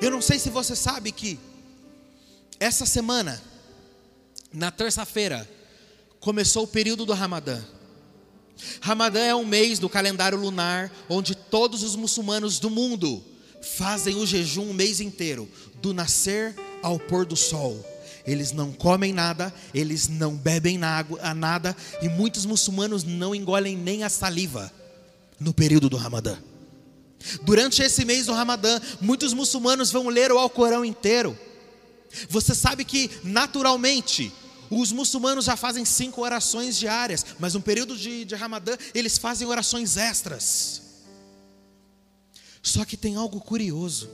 [0.00, 1.38] Eu não sei se você sabe que
[2.60, 3.42] essa semana,
[4.52, 5.48] na terça-feira,
[6.20, 7.62] começou o período do Ramadã.
[8.80, 13.22] Ramadã é um mês do calendário lunar onde todos os muçulmanos do mundo
[13.60, 15.48] fazem o jejum o mês inteiro,
[15.82, 17.84] do nascer ao pôr do sol.
[18.26, 24.08] Eles não comem nada, eles não bebem nada, e muitos muçulmanos não engolem nem a
[24.08, 24.70] saliva
[25.40, 26.36] no período do Ramadã.
[27.42, 31.36] Durante esse mês do Ramadã, muitos muçulmanos vão ler o Alcorão inteiro.
[32.28, 34.32] Você sabe que, naturalmente,
[34.70, 39.46] os muçulmanos já fazem cinco orações diárias, mas no período de, de Ramadã, eles fazem
[39.46, 40.82] orações extras.
[42.62, 44.10] Só que tem algo curioso.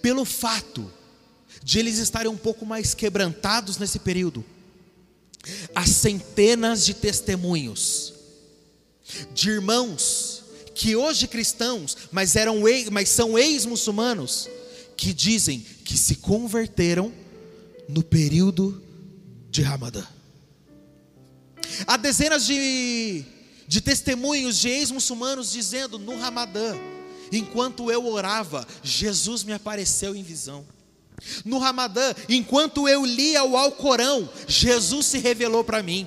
[0.00, 0.90] Pelo fato
[1.62, 4.44] de eles estarem um pouco mais quebrantados nesse período,
[5.74, 8.14] há centenas de testemunhos
[9.32, 10.44] de irmãos
[10.74, 14.48] que hoje cristãos, mas eram mas são ex-muçulmanos,
[14.96, 17.12] que dizem que se converteram
[17.88, 18.80] no período
[19.58, 20.06] de Ramadã.
[21.84, 23.24] Há dezenas de,
[23.66, 26.76] de testemunhos de ex-muçulmanos dizendo no Ramadã,
[27.32, 30.64] enquanto eu orava, Jesus me apareceu em visão.
[31.44, 36.06] No Ramadã, enquanto eu lia o Alcorão, Jesus se revelou para mim.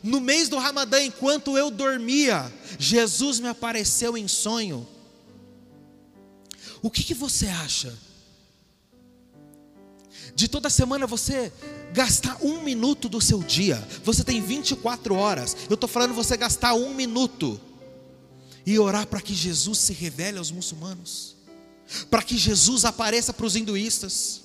[0.00, 4.86] No mês do Ramadã, enquanto eu dormia, Jesus me apareceu em sonho.
[6.80, 8.05] O que, que você acha?
[10.36, 11.50] De toda semana você
[11.94, 16.74] gastar um minuto do seu dia, você tem 24 horas, eu estou falando você gastar
[16.74, 17.58] um minuto
[18.66, 21.34] e orar para que Jesus se revele aos muçulmanos,
[22.10, 24.42] para que Jesus apareça para os hinduístas.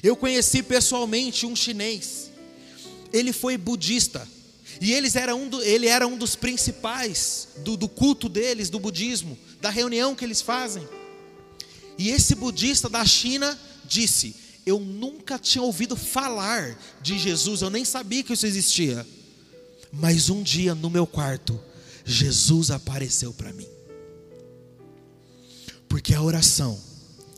[0.00, 2.30] Eu conheci pessoalmente um chinês,
[3.12, 4.28] ele foi budista,
[4.80, 8.78] e eles era um do, ele era um dos principais do, do culto deles, do
[8.78, 10.88] budismo, da reunião que eles fazem.
[11.98, 17.84] E esse budista da China disse: Eu nunca tinha ouvido falar de Jesus, eu nem
[17.84, 19.06] sabia que isso existia.
[19.92, 21.58] Mas um dia no meu quarto,
[22.04, 23.68] Jesus apareceu para mim.
[25.88, 26.78] Porque a oração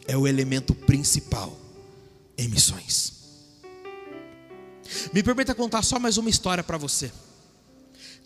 [0.07, 1.57] é o elemento principal
[2.37, 3.13] em missões.
[5.13, 7.13] Me permita contar só mais uma história para você.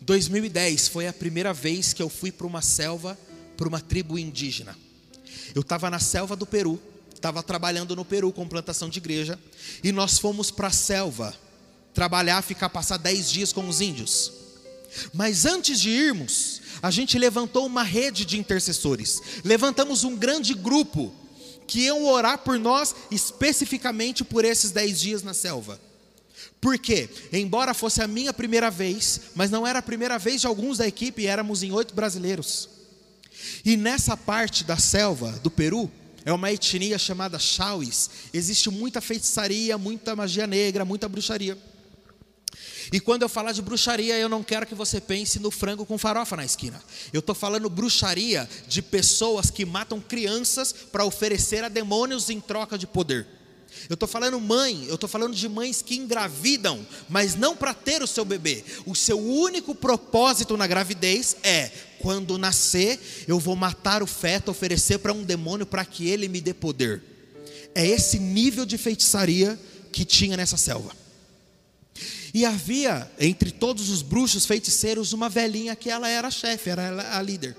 [0.01, 3.17] 2010 foi a primeira vez que eu fui para uma selva,
[3.55, 4.77] para uma tribo indígena.
[5.53, 6.79] Eu estava na selva do Peru,
[7.23, 9.39] estava trabalhando no Peru com plantação de igreja,
[9.81, 11.33] e nós fomos para a selva
[11.93, 14.29] trabalhar, ficar passar 10 dias com os índios.
[15.13, 19.21] Mas antes de irmos, a gente levantou uma rede de intercessores.
[19.41, 21.13] Levantamos um grande grupo
[21.65, 25.79] que iam orar por nós especificamente por esses 10 dias na selva.
[26.59, 30.79] Porque, embora fosse a minha primeira vez, mas não era a primeira vez de alguns
[30.79, 32.67] da equipe, éramos em oito brasileiros.
[33.63, 35.89] E nessa parte da selva do Peru,
[36.25, 41.57] é uma etnia chamada Chauis, existe muita feitiçaria, muita magia negra, muita bruxaria.
[42.91, 45.97] E quando eu falar de bruxaria, eu não quero que você pense no frango com
[45.97, 46.81] farofa na esquina.
[47.11, 52.77] Eu estou falando bruxaria de pessoas que matam crianças para oferecer a demônios em troca
[52.77, 53.25] de poder.
[53.89, 58.01] Eu estou falando mãe, eu estou falando de mães que engravidam, mas não para ter
[58.01, 58.63] o seu bebê.
[58.85, 61.69] O seu único propósito na gravidez é:
[61.99, 66.39] quando nascer, eu vou matar o feto, oferecer para um demônio para que ele me
[66.39, 67.03] dê poder.
[67.75, 69.59] É esse nível de feitiçaria
[69.91, 70.91] que tinha nessa selva.
[72.33, 77.17] E havia entre todos os bruxos feiticeiros uma velhinha que ela era a chefe, era
[77.17, 77.55] a líder.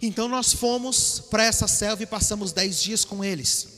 [0.00, 3.75] Então nós fomos para essa selva e passamos dez dias com eles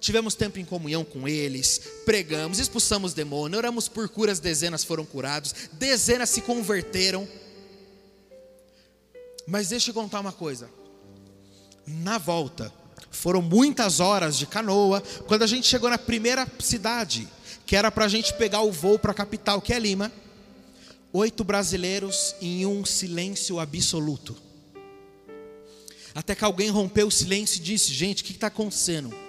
[0.00, 5.54] tivemos tempo em comunhão com eles, pregamos, expulsamos demônio, oramos por curas, dezenas foram curados,
[5.72, 7.26] dezenas se converteram.
[9.46, 10.68] Mas deixa eu contar uma coisa.
[11.86, 12.72] Na volta,
[13.10, 15.02] foram muitas horas de canoa.
[15.26, 17.28] Quando a gente chegou na primeira cidade,
[17.64, 20.12] que era para a gente pegar o voo para a capital, que é Lima.
[21.12, 24.36] Oito brasileiros em um silêncio absoluto.
[26.14, 29.25] Até que alguém rompeu o silêncio e disse: Gente, o que está acontecendo?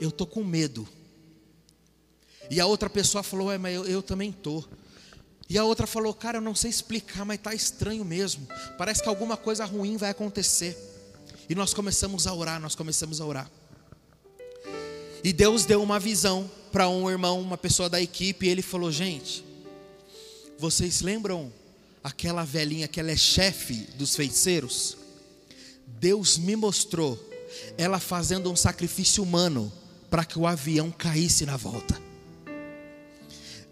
[0.00, 0.88] Eu estou com medo.
[2.50, 4.64] E a outra pessoa falou: É, mas eu, eu também estou.
[5.48, 8.46] E a outra falou: Cara, eu não sei explicar, mas está estranho mesmo.
[8.76, 10.76] Parece que alguma coisa ruim vai acontecer.
[11.48, 13.50] E nós começamos a orar, nós começamos a orar.
[15.24, 18.92] E Deus deu uma visão para um irmão, uma pessoa da equipe, e ele falou:
[18.92, 19.44] Gente,
[20.58, 21.52] vocês lembram
[22.02, 24.96] aquela velhinha que ela é chefe dos feiticeiros?
[25.86, 27.18] Deus me mostrou
[27.76, 29.72] ela fazendo um sacrifício humano
[30.10, 32.00] para que o avião caísse na volta.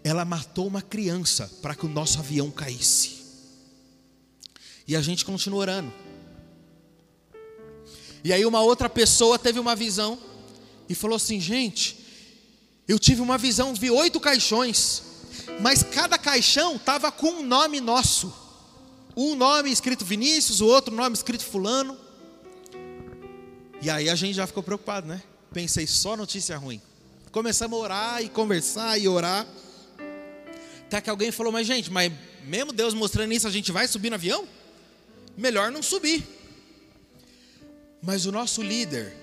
[0.03, 3.17] Ela matou uma criança para que o nosso avião caísse.
[4.87, 5.93] E a gente continua orando.
[8.23, 10.17] E aí uma outra pessoa teve uma visão
[10.87, 12.05] e falou assim: gente,
[12.87, 15.03] eu tive uma visão, vi oito caixões,
[15.59, 18.33] mas cada caixão estava com um nome nosso.
[19.15, 21.97] Um nome escrito Vinícius, o outro nome escrito Fulano.
[23.81, 25.21] E aí a gente já ficou preocupado, né?
[25.53, 26.81] Pensei só notícia ruim.
[27.31, 29.45] Começamos a orar e conversar e orar.
[30.85, 32.11] Até que alguém falou, mas gente, mas
[32.45, 34.47] mesmo Deus mostrando isso, a gente vai subir no avião?
[35.37, 36.25] Melhor não subir.
[38.01, 39.15] Mas o nosso líder,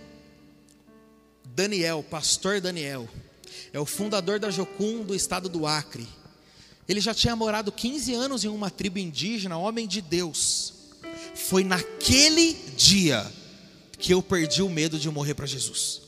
[1.46, 3.08] Daniel, pastor Daniel,
[3.72, 6.06] é o fundador da Jocum do estado do Acre.
[6.86, 10.74] Ele já tinha morado 15 anos em uma tribo indígena, homem de Deus.
[11.34, 13.26] Foi naquele dia
[13.98, 16.03] que eu perdi o medo de morrer para Jesus.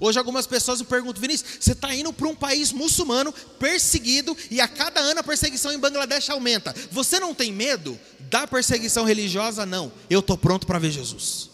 [0.00, 4.60] Hoje algumas pessoas me perguntam, Vinícius, você está indo para um país muçulmano, perseguido, e
[4.60, 6.74] a cada ano a perseguição em Bangladesh aumenta.
[6.90, 7.98] Você não tem medo
[8.30, 9.64] da perseguição religiosa?
[9.64, 9.92] Não.
[10.08, 11.50] Eu estou pronto para ver Jesus.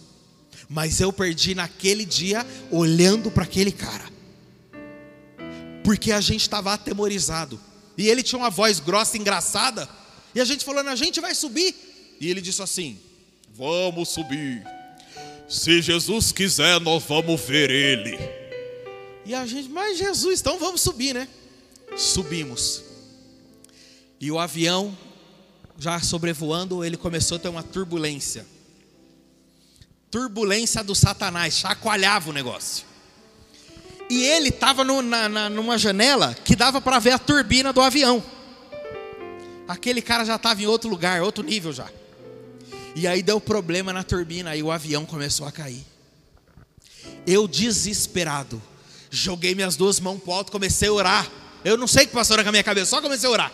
[0.68, 4.05] Mas eu perdi naquele dia olhando para aquele cara.
[5.82, 7.61] Porque a gente estava atemorizado.
[7.99, 9.88] E ele tinha uma voz grossa, engraçada.
[10.34, 11.74] E a gente falando, a gente vai subir.
[12.20, 12.99] E ele disse assim:
[13.55, 14.62] Vamos subir.
[15.51, 18.16] Se Jesus quiser, nós vamos ver Ele.
[19.26, 21.26] E a gente, mas Jesus, então vamos subir, né?
[21.96, 22.84] Subimos.
[24.20, 24.96] E o avião,
[25.76, 28.46] já sobrevoando, ele começou a ter uma turbulência.
[30.09, 32.86] Turbulência do Satanás, chacoalhava o negócio.
[34.09, 38.22] E ele estava numa janela que dava para ver a turbina do avião.
[39.66, 41.90] Aquele cara já estava em outro lugar, outro nível já.
[42.95, 45.84] E aí deu problema na turbina, aí o avião começou a cair.
[47.26, 48.61] Eu desesperado,
[49.11, 51.30] joguei minhas duas mãos para o alto, comecei a orar.
[51.64, 53.53] Eu não sei o que passou na minha cabeça, só comecei a orar.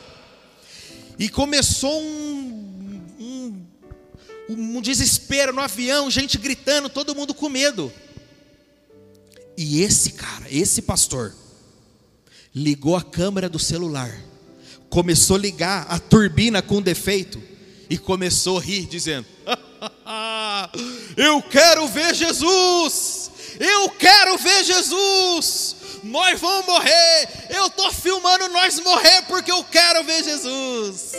[1.19, 3.67] E começou um, um,
[4.49, 7.93] um desespero no avião, gente gritando, todo mundo com medo.
[9.57, 11.35] E esse cara, esse pastor,
[12.55, 14.15] ligou a câmera do celular,
[14.89, 17.56] começou a ligar a turbina com defeito
[17.89, 19.27] e começou a rir, dizendo:
[21.17, 28.79] Eu quero ver Jesus, eu quero ver Jesus, nós vamos morrer, eu estou filmando nós
[28.81, 31.13] morrer porque eu quero ver Jesus.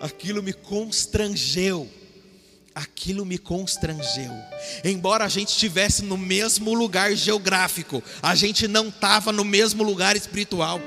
[0.00, 1.88] Aquilo me constrangeu,
[2.74, 4.32] aquilo me constrangeu.
[4.84, 10.16] Embora a gente estivesse no mesmo lugar geográfico, a gente não estava no mesmo lugar
[10.16, 10.80] espiritual.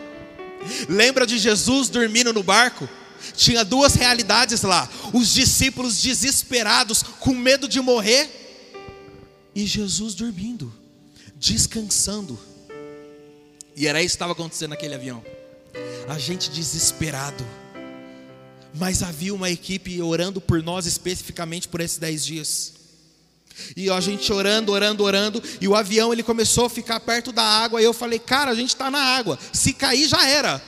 [0.88, 2.88] Lembra de Jesus dormindo no barco?
[3.36, 8.30] Tinha duas realidades lá: os discípulos desesperados, com medo de morrer,
[9.55, 10.74] e Jesus dormindo,
[11.36, 12.39] descansando.
[13.76, 15.24] E era isso que estava acontecendo naquele avião.
[16.07, 17.45] A gente desesperado.
[18.74, 22.74] Mas havia uma equipe orando por nós especificamente por esses dez dias.
[23.76, 27.43] E a gente orando, orando, orando, e o avião ele começou a ficar perto da
[27.43, 27.82] água.
[27.82, 29.38] E eu falei, cara, a gente está na água.
[29.51, 30.61] Se cair já era.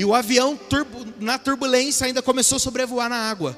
[0.00, 0.58] E o avião,
[1.20, 3.54] na turbulência, ainda começou a sobrevoar na água.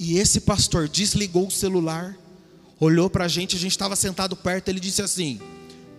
[0.00, 2.18] E esse pastor desligou o celular,
[2.80, 5.40] olhou para a gente, a gente estava sentado perto, ele disse assim: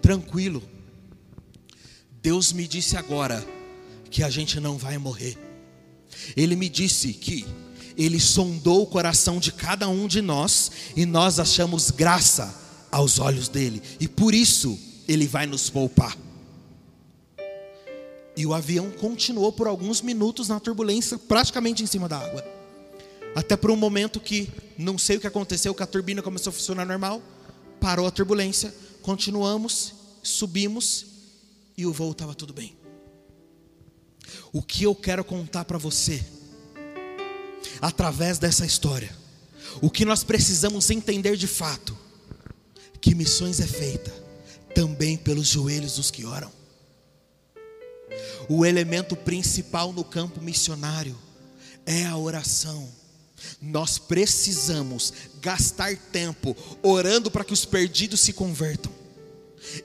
[0.01, 0.61] tranquilo,
[2.21, 3.47] Deus me disse agora
[4.11, 5.37] que a gente não vai morrer.
[6.35, 7.47] Ele me disse que
[7.95, 12.53] ele sondou o coração de cada um de nós e nós achamos graça
[12.91, 14.77] aos olhos dele, e por isso
[15.07, 16.24] ele vai nos poupar.
[18.37, 22.43] E o avião continuou por alguns minutos na turbulência, praticamente em cima da água.
[23.35, 26.53] Até por um momento que não sei o que aconteceu, que a turbina começou a
[26.53, 27.21] funcionar normal,
[27.79, 31.05] parou a turbulência, continuamos, subimos
[31.77, 32.75] e o voo estava tudo bem.
[34.51, 36.23] O que eu quero contar para você,
[37.81, 39.15] através dessa história,
[39.81, 41.97] o que nós precisamos entender de fato,
[43.01, 44.11] que missões é feita
[44.73, 46.51] também pelos joelhos dos que oram.
[48.47, 51.17] O elemento principal no campo missionário
[51.85, 52.89] é a oração.
[53.61, 58.91] Nós precisamos gastar tempo orando para que os perdidos se convertam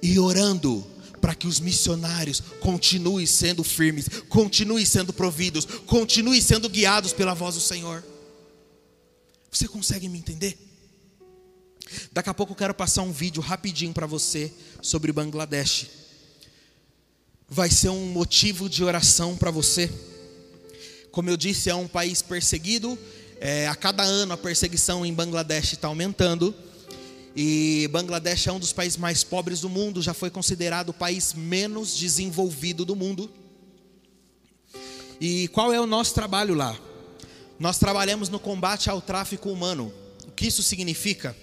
[0.03, 0.87] e orando
[1.21, 7.55] para que os missionários continuem sendo firmes, continuem sendo providos, continuem sendo guiados pela voz
[7.55, 8.03] do Senhor.
[9.51, 10.57] Você consegue me entender?
[12.13, 16.00] Daqui a pouco eu quero passar um vídeo rapidinho para você sobre Bangladesh.
[17.53, 19.91] Vai ser um motivo de oração para você.
[21.11, 22.97] Como eu disse, é um país perseguido.
[23.41, 26.55] É, a cada ano a perseguição em Bangladesh está aumentando.
[27.35, 31.35] E Bangladesh é um dos países mais pobres do mundo, já foi considerado o país
[31.35, 33.29] menos desenvolvido do mundo.
[35.21, 36.79] E qual é o nosso trabalho lá?
[37.59, 39.93] Nós trabalhamos no combate ao tráfico humano.
[40.25, 41.37] O que isso significa?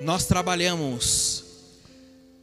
[0.00, 1.39] Nós trabalhamos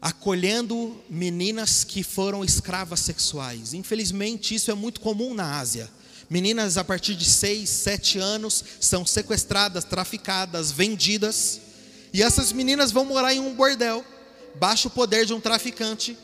[0.02, 3.74] acolhendo meninas que foram escravas sexuais.
[3.74, 5.90] Infelizmente, isso é muito comum na Ásia.
[6.30, 11.62] Meninas a partir de 6, 7 anos são sequestradas, traficadas, vendidas
[12.14, 14.04] e essas meninas vão morar em um bordel,
[14.56, 16.18] baixo o poder de um traficante,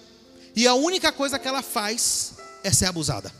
[0.55, 3.31] e a única coisa que ela faz é ser abusada.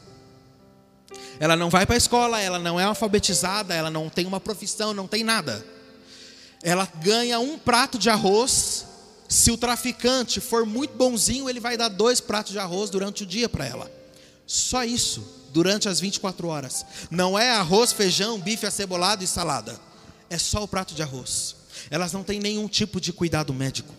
[1.39, 4.93] Ela não vai para a escola, ela não é alfabetizada, ela não tem uma profissão,
[4.93, 5.65] não tem nada.
[6.61, 8.85] Ela ganha um prato de arroz.
[9.33, 13.25] Se o traficante for muito bonzinho, ele vai dar dois pratos de arroz durante o
[13.25, 13.91] dia para ela.
[14.45, 16.85] Só isso, durante as 24 horas.
[17.09, 19.79] Não é arroz, feijão, bife acebolado e salada.
[20.29, 21.55] É só o prato de arroz
[21.89, 23.93] elas não têm nenhum tipo de cuidado médico.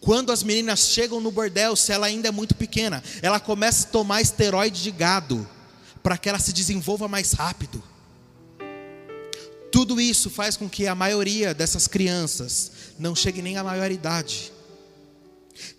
[0.00, 3.90] Quando as meninas chegam no bordel, se ela ainda é muito pequena, ela começa a
[3.90, 5.48] tomar esteroide de gado
[6.02, 7.82] para que ela se desenvolva mais rápido.
[9.72, 14.52] Tudo isso faz com que a maioria dessas crianças não chegue nem à maioridade.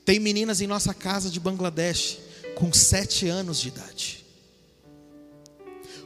[0.04, 2.20] Tem meninas em nossa casa de Bangladesh
[2.56, 4.26] com sete anos de idade.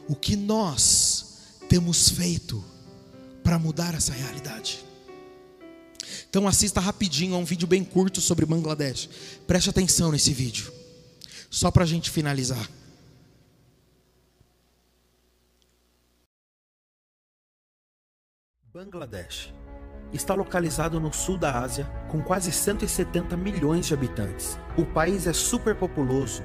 [0.08, 2.64] O que nós temos feito
[3.44, 4.84] para mudar essa realidade.
[6.28, 9.08] Então assista rapidinho a um vídeo bem curto sobre Bangladesh.
[9.46, 10.72] Preste atenção nesse vídeo.
[11.50, 12.70] Só para a gente finalizar.
[18.72, 19.52] Bangladesh
[20.12, 24.58] está localizado no sul da Ásia, com quase 170 milhões de habitantes.
[24.76, 26.42] O país é superpopuloso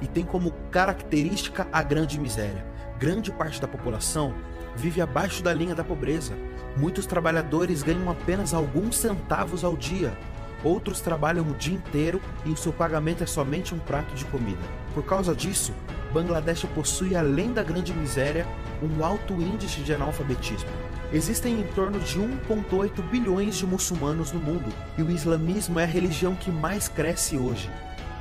[0.00, 2.64] e tem como característica a grande miséria.
[2.98, 4.34] Grande parte da população
[4.76, 6.34] vive abaixo da linha da pobreza.
[6.76, 10.16] Muitos trabalhadores ganham apenas alguns centavos ao dia.
[10.64, 14.62] Outros trabalham o dia inteiro e o seu pagamento é somente um prato de comida.
[14.94, 15.72] Por causa disso,
[16.14, 18.46] Bangladesh possui, além da grande miséria,
[18.80, 20.70] um alto índice de analfabetismo.
[21.12, 25.88] Existem em torno de 1,8 bilhões de muçulmanos no mundo e o islamismo é a
[25.88, 27.68] religião que mais cresce hoje.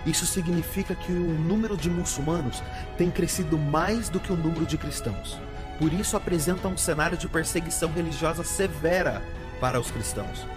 [0.08, 2.64] Isso significa que o número de muçulmanos
[2.98, 5.40] tem crescido mais do que o número de cristãos.
[5.78, 9.22] Por isso apresenta um cenário de perseguição religiosa severa
[9.60, 10.48] para os cristãos.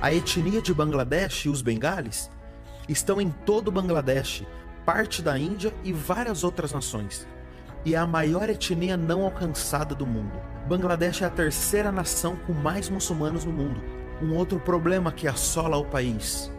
[0.00, 2.30] A etnia de Bangladesh e os bengales
[2.88, 4.42] estão em todo o Bangladesh,
[4.84, 7.26] parte da Índia e várias outras nações.
[7.84, 10.40] E é a maior etnia não alcançada do mundo.
[10.68, 13.82] Bangladesh é a terceira nação com mais muçulmanos no mundo.
[14.22, 16.50] Um outro problema que assola o país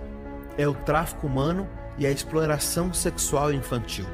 [0.57, 1.67] é o tráfico humano
[1.97, 4.05] e a exploração sexual infantil.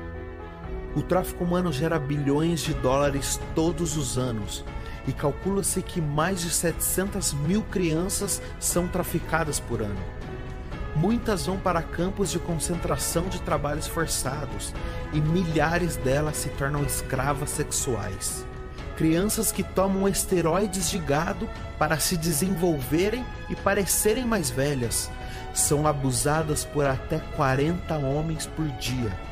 [0.96, 4.64] O tráfico humano gera bilhões de dólares todos os anos
[5.08, 10.19] e calcula-se que mais de 700 mil crianças são traficadas por ano.
[11.00, 14.74] Muitas vão para campos de concentração de trabalhos forçados
[15.14, 18.46] e milhares delas se tornam escravas sexuais.
[18.98, 25.10] Crianças que tomam esteroides de gado para se desenvolverem e parecerem mais velhas
[25.54, 29.30] são abusadas por até 40 homens por dia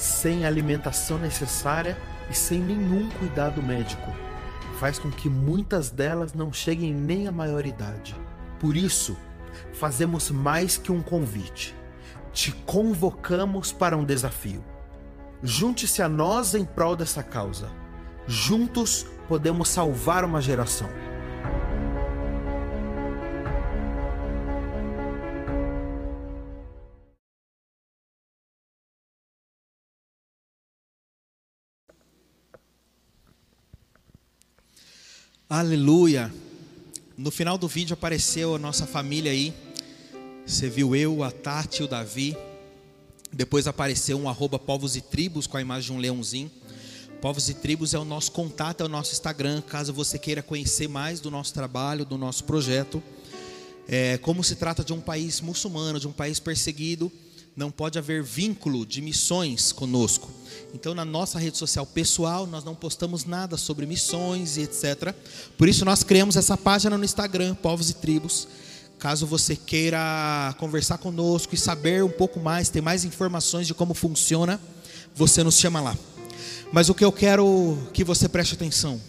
[0.00, 1.96] sem alimentação necessária
[2.30, 4.10] e sem nenhum cuidado médico.
[4.78, 8.16] Faz com que muitas delas não cheguem nem à maioridade.
[8.58, 9.14] Por isso,
[9.80, 11.74] fazemos mais que um convite.
[12.34, 14.62] Te convocamos para um desafio.
[15.42, 17.70] Junte-se a nós em prol dessa causa.
[18.26, 20.86] Juntos podemos salvar uma geração.
[35.48, 36.30] Aleluia.
[37.16, 39.54] No final do vídeo apareceu a nossa família aí.
[40.50, 42.36] Você viu eu, a Tati, o Davi.
[43.32, 46.50] Depois apareceu um arroba povos e tribos com a imagem de um leãozinho.
[47.22, 50.88] Povos e Tribos é o nosso contato, é o nosso Instagram, caso você queira conhecer
[50.88, 53.00] mais do nosso trabalho, do nosso projeto.
[53.86, 57.12] É, como se trata de um país muçulmano, de um país perseguido,
[57.54, 60.28] não pode haver vínculo de missões conosco.
[60.74, 65.14] Então, na nossa rede social pessoal, nós não postamos nada sobre missões e etc.
[65.56, 68.48] Por isso, nós criamos essa página no Instagram, Povos e Tribos.
[69.00, 73.94] Caso você queira conversar conosco e saber um pouco mais, ter mais informações de como
[73.94, 74.60] funciona,
[75.14, 75.96] você nos chama lá.
[76.70, 79.00] Mas o que eu quero que você preste atenção,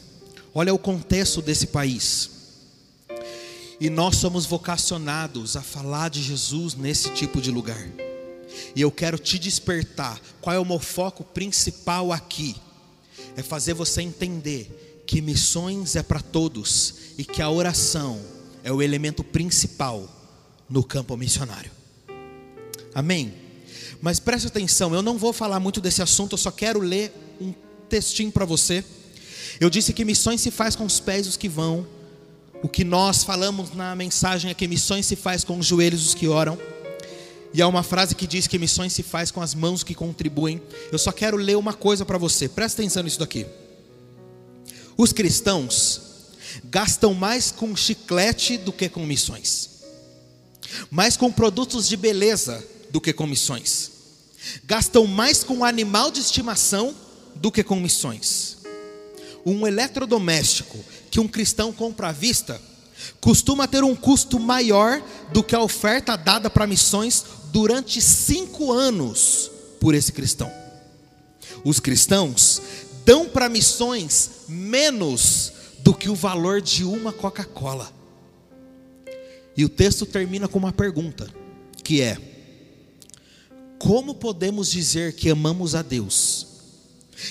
[0.55, 2.31] olha o contexto desse país.
[3.81, 7.85] E nós somos vocacionados a falar de Jesus nesse tipo de lugar.
[8.73, 10.21] E eu quero te despertar.
[10.39, 12.55] Qual é o meu foco principal aqui?
[13.35, 18.21] É fazer você entender que missões é para todos e que a oração
[18.63, 20.09] é o elemento principal
[20.69, 21.71] no campo missionário.
[22.93, 23.33] Amém?
[24.01, 27.53] Mas preste atenção, eu não vou falar muito desse assunto, eu só quero ler um
[27.87, 28.83] textinho para você.
[29.59, 31.85] Eu disse que missões se faz com os pés os que vão.
[32.63, 36.13] O que nós falamos na mensagem é que missões se faz com os joelhos os
[36.15, 36.57] que oram.
[37.53, 40.61] E há uma frase que diz que missões se faz com as mãos que contribuem.
[40.91, 42.47] Eu só quero ler uma coisa para você.
[42.47, 43.45] Presta atenção nisso daqui.
[44.97, 46.10] Os cristãos
[46.65, 49.69] gastam mais com chiclete do que com missões.
[50.89, 53.91] Mais com produtos de beleza do que com missões.
[54.65, 56.95] Gastam mais com animal de estimação
[57.35, 58.57] do que com missões.
[59.45, 60.77] Um eletrodoméstico
[61.09, 62.61] que um cristão compra à vista
[63.19, 69.51] costuma ter um custo maior do que a oferta dada para missões durante cinco anos
[69.79, 70.51] por esse cristão.
[71.63, 72.61] Os cristãos
[73.05, 75.51] dão para missões menos
[75.83, 77.91] do que o valor de uma Coca-Cola.
[79.55, 81.29] E o texto termina com uma pergunta,
[81.83, 82.17] que é:
[83.77, 86.47] Como podemos dizer que amamos a Deus?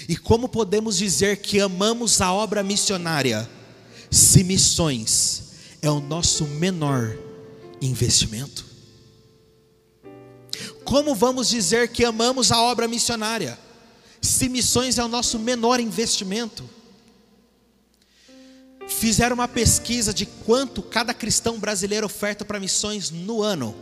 [0.09, 3.49] E como podemos dizer que amamos a obra missionária,
[4.11, 5.43] se missões
[5.83, 7.17] é o nosso menor
[7.81, 8.65] investimento?
[10.85, 13.59] Como vamos dizer que amamos a obra missionária,
[14.21, 16.69] se missões é o nosso menor investimento?
[19.01, 23.75] Fizeram uma pesquisa de quanto cada cristão brasileiro oferta para missões no ano.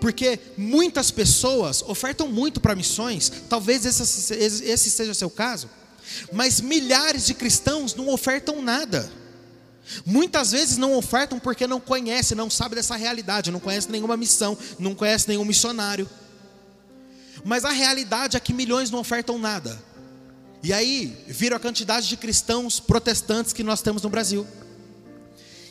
[0.00, 5.70] Porque muitas pessoas ofertam muito para missões, talvez esse, esse seja o seu caso,
[6.32, 9.08] mas milhares de cristãos não ofertam nada.
[10.04, 14.58] Muitas vezes não ofertam porque não conhecem, não sabem dessa realidade, não conhecem nenhuma missão,
[14.80, 16.10] não conhecem nenhum missionário.
[17.44, 19.80] Mas a realidade é que milhões não ofertam nada.
[20.62, 24.46] E aí, viram a quantidade de cristãos protestantes que nós temos no Brasil.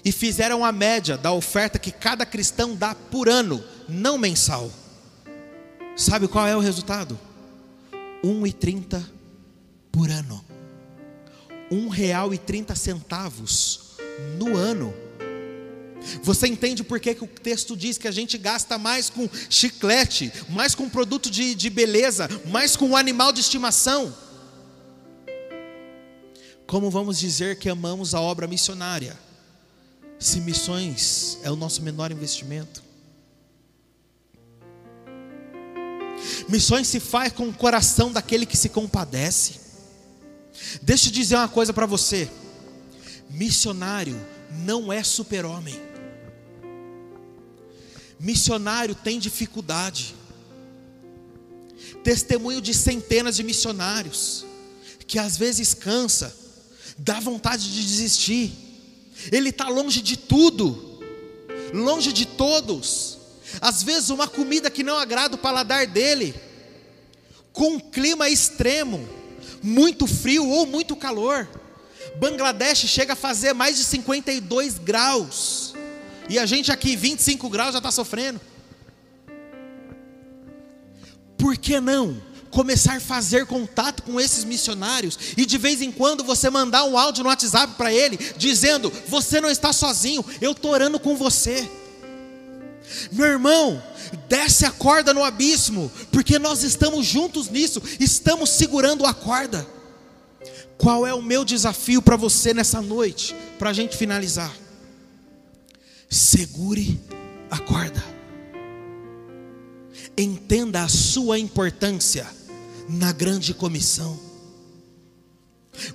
[0.03, 4.71] E fizeram a média da oferta que cada cristão dá por ano, não mensal.
[5.95, 7.19] Sabe qual é o resultado?
[8.23, 9.03] 1,30
[9.91, 10.43] por ano.
[11.69, 13.97] Um real e trinta centavos
[14.37, 14.93] no ano.
[16.23, 20.31] Você entende por que, que o texto diz que a gente gasta mais com chiclete,
[20.49, 24.15] mais com produto de, de beleza, mais com animal de estimação?
[26.69, 29.17] Como vamos dizer que amamos a obra missionária,
[30.19, 32.83] se missões é o nosso menor investimento?
[36.47, 39.59] Missões se faz com o coração daquele que se compadece.
[40.81, 42.29] Deixa eu dizer uma coisa para você:
[43.29, 44.15] missionário
[44.51, 45.89] não é super-homem
[48.19, 50.13] missionário tem dificuldade.
[52.03, 54.45] Testemunho de centenas de missionários,
[55.07, 56.35] que às vezes cansa,
[56.99, 58.51] dá vontade de desistir.
[59.31, 61.01] Ele está longe de tudo,
[61.73, 63.17] longe de todos.
[63.61, 66.35] Às vezes, uma comida que não agrada o paladar dele,
[67.51, 69.07] com um clima extremo,
[69.63, 71.47] muito frio ou muito calor.
[72.17, 75.73] Bangladesh chega a fazer mais de 52 graus.
[76.27, 78.39] E a gente aqui, 25 graus, já está sofrendo.
[81.37, 86.23] Por que não começar a fazer contato com esses missionários e de vez em quando
[86.23, 90.71] você mandar um áudio no WhatsApp para ele, dizendo: Você não está sozinho, eu estou
[90.71, 91.69] orando com você.
[93.11, 93.81] Meu irmão,
[94.27, 99.67] desce a corda no abismo, porque nós estamos juntos nisso, estamos segurando a corda.
[100.77, 104.51] Qual é o meu desafio para você nessa noite, para a gente finalizar?
[106.09, 106.99] segure
[107.51, 108.03] a corda.
[110.17, 112.27] Entenda a sua importância
[112.89, 114.19] na grande comissão.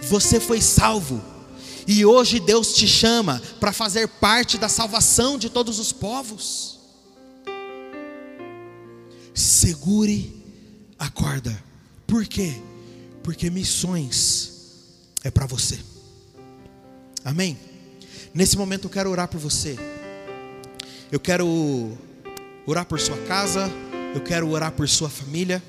[0.09, 1.21] Você foi salvo,
[1.87, 6.79] e hoje Deus te chama para fazer parte da salvação de todos os povos.
[9.35, 10.33] Segure
[10.99, 11.63] a corda,
[12.07, 12.55] por quê?
[13.23, 14.53] Porque missões
[15.25, 15.79] é para você,
[17.25, 17.59] amém?
[18.33, 19.77] Nesse momento eu quero orar por você.
[21.11, 21.97] Eu quero
[22.67, 23.71] orar por sua casa,
[24.15, 25.61] Eu quero orar por sua família.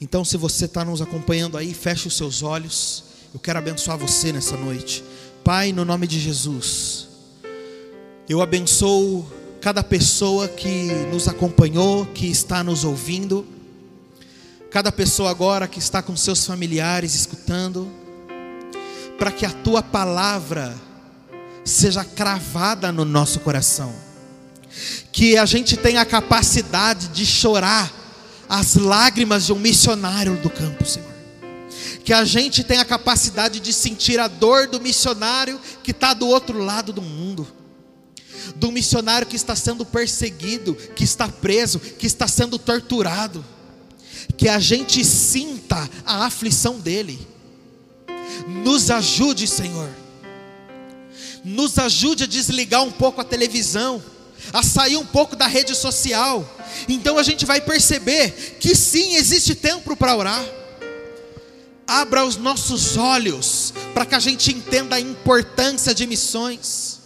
[0.00, 3.04] Então, se você está nos acompanhando aí, feche os seus olhos.
[3.32, 5.02] Eu quero abençoar você nessa noite.
[5.42, 7.08] Pai, no nome de Jesus,
[8.28, 9.26] eu abençoo
[9.60, 13.46] cada pessoa que nos acompanhou, que está nos ouvindo,
[14.70, 17.90] cada pessoa agora que está com seus familiares escutando,
[19.18, 20.74] para que a tua palavra
[21.64, 23.94] seja cravada no nosso coração,
[25.10, 28.05] que a gente tenha a capacidade de chorar
[28.48, 31.14] as lágrimas de um missionário do campo, Senhor.
[32.04, 36.28] Que a gente tenha a capacidade de sentir a dor do missionário que está do
[36.28, 37.46] outro lado do mundo,
[38.54, 43.44] do missionário que está sendo perseguido, que está preso, que está sendo torturado,
[44.36, 47.26] que a gente sinta a aflição dele.
[48.64, 49.90] Nos ajude, Senhor,
[51.44, 54.02] nos ajude a desligar um pouco a televisão,
[54.52, 56.48] a sair um pouco da rede social.
[56.88, 60.44] Então a gente vai perceber que sim, existe tempo para orar
[61.86, 66.96] abra os nossos olhos para que a gente entenda a importância de missões.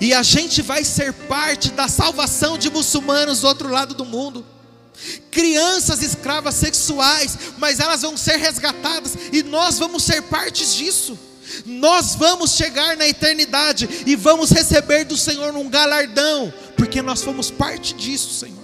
[0.00, 4.44] E a gente vai ser parte da salvação de muçulmanos do outro lado do mundo.
[5.30, 11.18] Crianças escravas sexuais, mas elas vão ser resgatadas e nós vamos ser partes disso.
[11.64, 17.50] Nós vamos chegar na eternidade e vamos receber do Senhor um galardão, porque nós fomos
[17.50, 18.62] parte disso, Senhor.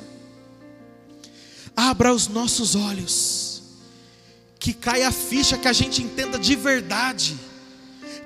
[1.76, 3.62] Abra os nossos olhos
[4.58, 7.38] que caia a ficha, que a gente entenda de verdade.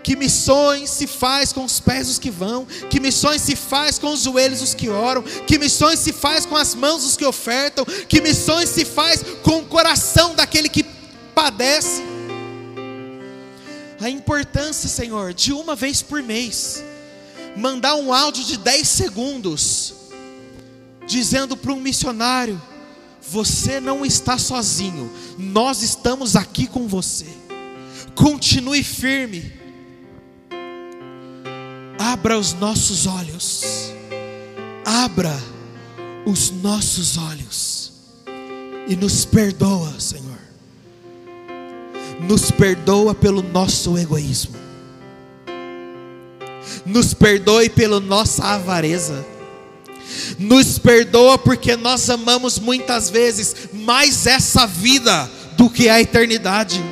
[0.03, 4.13] Que missões se faz com os pés dos que vão, que missões se faz com
[4.13, 7.85] os joelhos dos que oram, que missões se faz com as mãos dos que ofertam,
[7.85, 10.85] que missões se faz com o coração daquele que
[11.35, 12.03] padece.
[14.03, 16.83] A importância, Senhor, de uma vez por mês,
[17.57, 19.95] mandar um áudio de 10 segundos,
[21.07, 22.61] dizendo para um missionário:
[23.21, 27.27] você não está sozinho, nós estamos aqui com você.
[28.17, 29.53] Continue firme.
[31.97, 33.63] Abra os nossos olhos.
[34.85, 35.33] Abra
[36.27, 37.93] os nossos olhos.
[38.89, 40.32] E nos perdoa, Senhor.
[42.29, 44.57] Nos perdoa pelo nosso egoísmo.
[46.87, 49.33] Nos perdoe pela nossa avareza
[50.39, 56.83] nos perdoa porque nós amamos muitas vezes mais essa vida do que a eternidade.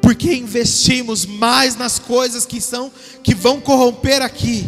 [0.00, 2.90] Porque investimos mais nas coisas que são
[3.22, 4.66] que vão corromper aqui,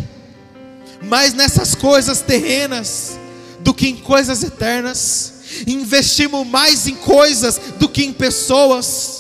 [1.02, 3.18] mais nessas coisas terrenas
[3.60, 5.34] do que em coisas eternas.
[5.66, 9.19] Investimos mais em coisas do que em pessoas.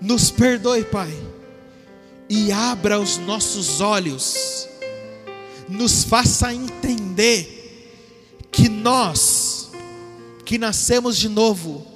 [0.00, 1.12] Nos perdoe, Pai,
[2.28, 4.66] e abra os nossos olhos
[5.68, 7.52] nos faça entender
[8.50, 9.70] que nós,
[10.44, 11.86] que nascemos de novo,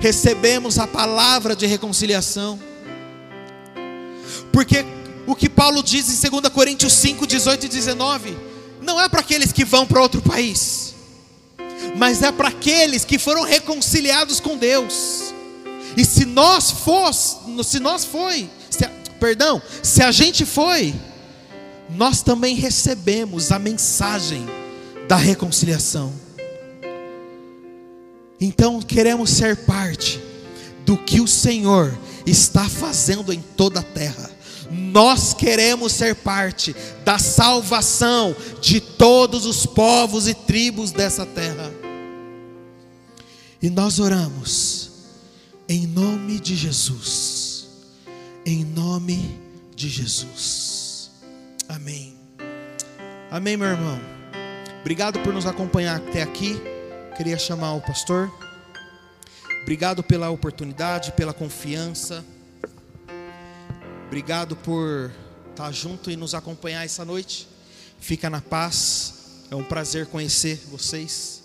[0.00, 2.58] recebemos a palavra de reconciliação.
[4.52, 4.84] Porque
[5.26, 8.36] o que Paulo diz em 2 Coríntios 5, 18 e 19,
[8.80, 10.94] não é para aqueles que vão para outro país,
[11.96, 15.32] mas é para aqueles que foram reconciliados com Deus.
[15.96, 18.86] E se nós fosse, se nós foi, se,
[19.20, 20.94] perdão, se a gente foi,
[21.90, 24.46] nós também recebemos a mensagem
[25.06, 26.12] da reconciliação.
[28.40, 30.20] Então queremos ser parte
[30.84, 31.96] do que o Senhor
[32.26, 34.30] está fazendo em toda a terra.
[34.70, 36.74] Nós queremos ser parte
[37.04, 41.72] da salvação de todos os povos e tribos dessa terra.
[43.62, 44.90] E nós oramos
[45.68, 47.43] em nome de Jesus.
[48.46, 49.40] Em nome
[49.74, 51.10] de Jesus.
[51.66, 52.14] Amém.
[53.30, 53.98] Amém, meu irmão.
[54.82, 56.60] Obrigado por nos acompanhar até aqui.
[57.16, 58.30] Queria chamar o pastor.
[59.62, 62.22] Obrigado pela oportunidade, pela confiança.
[64.08, 65.10] Obrigado por
[65.48, 67.48] estar junto e nos acompanhar essa noite.
[67.98, 69.46] Fica na paz.
[69.50, 71.42] É um prazer conhecer vocês.